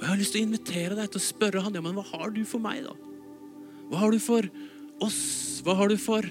Og 0.00 0.06
Jeg 0.06 0.08
har 0.14 0.20
lyst 0.20 0.32
til 0.32 0.40
å 0.40 0.48
invitere 0.48 0.96
deg 0.96 1.10
til 1.12 1.20
å 1.20 1.28
spørre 1.28 1.60
han, 1.60 1.74
ja, 1.76 1.82
men 1.84 1.92
hva 1.92 2.04
har 2.14 2.30
du 2.32 2.40
for 2.48 2.62
meg. 2.64 2.86
da? 2.86 2.94
Hva 3.90 3.98
har 4.00 4.14
du 4.14 4.20
for 4.22 4.46
oss? 5.04 5.60
Hva 5.66 5.74
har 5.76 5.92
du 5.92 5.98
for 6.00 6.24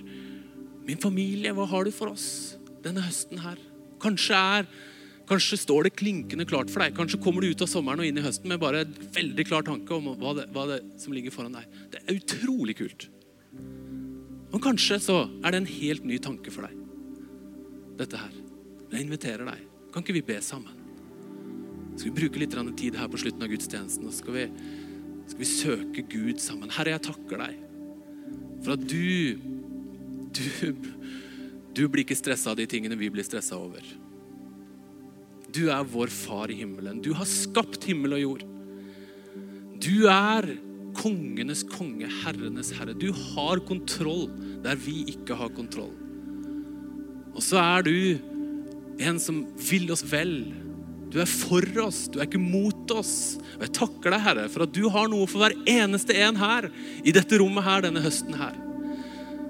min 0.88 0.98
familie? 0.98 1.54
Hva 1.54 1.68
har 1.70 1.86
du 1.86 1.94
for 1.94 2.16
oss 2.16 2.58
denne 2.82 3.04
høsten 3.06 3.44
her? 3.44 3.62
Kanskje, 4.02 4.40
er, 4.58 4.66
kanskje 5.30 5.60
står 5.62 5.86
det 5.86 5.94
klinkende 6.02 6.48
klart 6.50 6.74
for 6.74 6.82
deg. 6.82 6.98
Kanskje 6.98 7.22
kommer 7.22 7.46
du 7.46 7.52
ut 7.52 7.62
av 7.62 7.70
sommeren 7.70 8.02
og 8.02 8.10
inn 8.10 8.18
i 8.18 8.26
høsten 8.26 8.50
med 8.50 8.64
bare 8.64 8.88
en 8.88 8.98
veldig 9.20 9.46
klar 9.52 9.70
tanke 9.70 9.94
om 10.00 10.10
hva 10.18 10.34
det, 10.40 10.48
hva 10.56 10.66
det 10.72 10.82
som 11.04 11.14
ligger 11.14 11.36
foran 11.36 11.60
deg. 11.60 11.70
Det 11.94 12.02
er 12.02 12.18
utrolig 12.18 12.80
kult. 12.82 13.06
Og 14.50 14.58
kanskje 14.66 14.98
så 15.04 15.20
er 15.44 15.54
det 15.54 15.62
en 15.62 15.74
helt 15.76 16.10
ny 16.10 16.18
tanke 16.18 16.50
for 16.50 16.66
deg, 16.66 16.74
dette 18.02 18.18
her. 18.18 18.34
Jeg 18.90 19.06
inviterer 19.06 19.46
deg. 19.46 19.62
Kan 19.94 20.02
ikke 20.02 20.18
vi 20.18 20.26
be 20.26 20.42
sammen? 20.42 20.79
Skal 22.00 22.14
vi 22.14 22.18
bruke 22.22 22.40
litt 22.40 22.56
tid 22.80 22.96
her 22.96 23.10
på 23.12 23.20
slutten 23.20 23.44
av 23.44 23.52
gudstjenesten. 23.52 24.08
Og 24.08 24.16
skal 24.16 24.38
vi, 24.38 24.46
skal 25.28 25.42
vi 25.42 25.50
søke 25.50 26.06
Gud 26.08 26.40
sammen. 26.40 26.72
Herre, 26.72 26.96
jeg 26.96 27.06
takker 27.10 27.44
deg 27.44 27.66
for 28.64 28.76
at 28.76 28.84
du 28.88 29.46
Du, 30.30 30.76
du 31.74 31.88
blir 31.90 32.04
ikke 32.04 32.18
stressa 32.18 32.52
av 32.52 32.60
de 32.60 32.68
tingene 32.70 32.94
vi 33.00 33.08
blir 33.10 33.26
stressa 33.26 33.58
over. 33.58 33.82
Du 35.50 35.72
er 35.74 35.88
vår 35.90 36.12
far 36.14 36.52
i 36.54 36.60
himmelen. 36.60 37.00
Du 37.02 37.10
har 37.18 37.26
skapt 37.26 37.88
himmel 37.90 38.14
og 38.14 38.22
jord. 38.22 38.44
Du 39.82 40.06
er 40.12 40.46
kongenes 41.00 41.64
konge, 41.66 42.06
herrenes 42.22 42.70
herre. 42.78 42.94
Du 42.94 43.10
har 43.10 43.64
kontroll 43.66 44.28
der 44.62 44.78
vi 44.78 45.02
ikke 45.16 45.38
har 45.40 45.50
kontroll. 45.58 45.96
Og 47.34 47.42
så 47.42 47.58
er 47.64 47.88
du 47.88 47.96
en 49.02 49.20
som 49.24 49.42
vil 49.70 49.90
oss 49.94 50.06
vel. 50.06 50.52
Du 51.10 51.18
er 51.22 51.30
for 51.30 51.66
oss, 51.82 52.04
du 52.12 52.20
er 52.20 52.28
ikke 52.28 52.42
mot 52.42 52.92
oss. 52.94 53.40
Og 53.58 53.66
Jeg 53.66 53.76
takker 53.80 54.14
deg, 54.14 54.24
Herre, 54.28 54.48
for 54.54 54.66
at 54.66 54.74
du 54.76 54.84
har 54.94 55.10
noe 55.10 55.26
for 55.30 55.42
hver 55.42 55.56
eneste 55.70 56.14
en 56.22 56.38
her 56.38 56.70
i 57.02 57.14
dette 57.16 57.40
rommet 57.42 57.66
her 57.66 57.86
denne 57.88 58.04
høsten 58.04 58.38
her. 58.38 58.58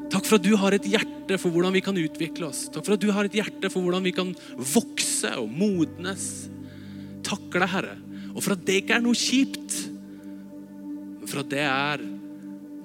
Takk 0.10 0.26
for 0.26 0.40
at 0.40 0.46
du 0.46 0.56
har 0.58 0.74
et 0.74 0.88
hjerte 0.90 1.38
for 1.38 1.54
hvordan 1.54 1.76
vi 1.76 1.84
kan 1.86 1.98
utvikle 2.00 2.48
oss. 2.48 2.64
Takk 2.74 2.88
for 2.88 2.96
at 2.96 3.04
du 3.04 3.12
har 3.14 3.28
et 3.28 3.36
hjerte 3.38 3.70
for 3.70 3.86
hvordan 3.86 4.08
vi 4.08 4.14
kan 4.16 4.32
vokse 4.58 5.36
og 5.38 5.52
modnes. 5.52 6.30
Takker 7.28 7.62
deg, 7.62 7.74
Herre, 7.76 7.98
og 8.32 8.40
for 8.42 8.56
at 8.56 8.64
det 8.66 8.80
ikke 8.82 8.96
er 8.98 9.04
noe 9.04 9.18
kjipt, 9.18 9.76
men 11.20 11.28
for 11.30 11.44
at 11.44 11.52
det 11.52 11.62
er 11.66 12.06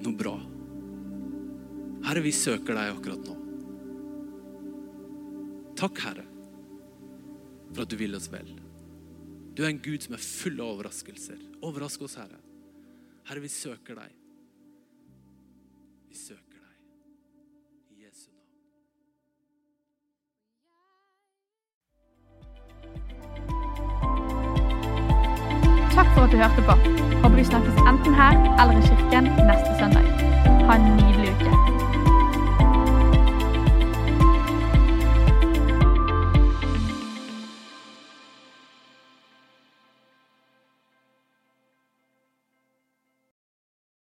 noe 0.04 0.18
bra. 0.18 0.34
Herre, 2.04 2.24
vi 2.26 2.34
søker 2.36 2.76
deg 2.76 2.92
akkurat 2.92 3.24
nå. 3.30 3.38
Takk, 5.80 6.04
Herre, 6.04 6.26
for 7.72 7.86
at 7.86 7.94
du 7.94 7.96
vil 8.02 8.18
oss 8.18 8.28
vel. 8.32 8.52
Du 9.56 9.62
er 9.62 9.68
en 9.70 9.78
Gud 9.78 10.02
som 10.02 10.16
er 10.16 10.22
full 10.22 10.58
av 10.58 10.72
overraskelser. 10.74 11.38
Overrask 11.62 12.02
oss, 12.02 12.16
Herre. 12.18 12.40
Herre, 13.28 13.40
vi 13.44 13.48
søker 13.48 13.94
deg. 13.94 14.16
Vi 16.10 16.18
søker 16.18 16.58
deg. 16.58 16.74
I 17.94 18.02
Jesu. 18.02 18.30
Takk 25.94 26.10
for 26.16 26.26
at 26.26 26.34
du 26.34 26.38
hørte 26.42 26.66
på. 26.66 26.78
Håper 27.22 27.36
vi 27.38 27.48
snakkes 27.54 27.82
enten 27.86 28.22
her 28.22 28.34
eller 28.58 28.74
i 28.74 28.86
kirken 28.90 29.34
neste 29.46 29.78
søndag. 29.78 30.14
Ha 30.66 30.80
en 30.80 30.88
nydelig 30.90 31.04
uke. 31.08 31.13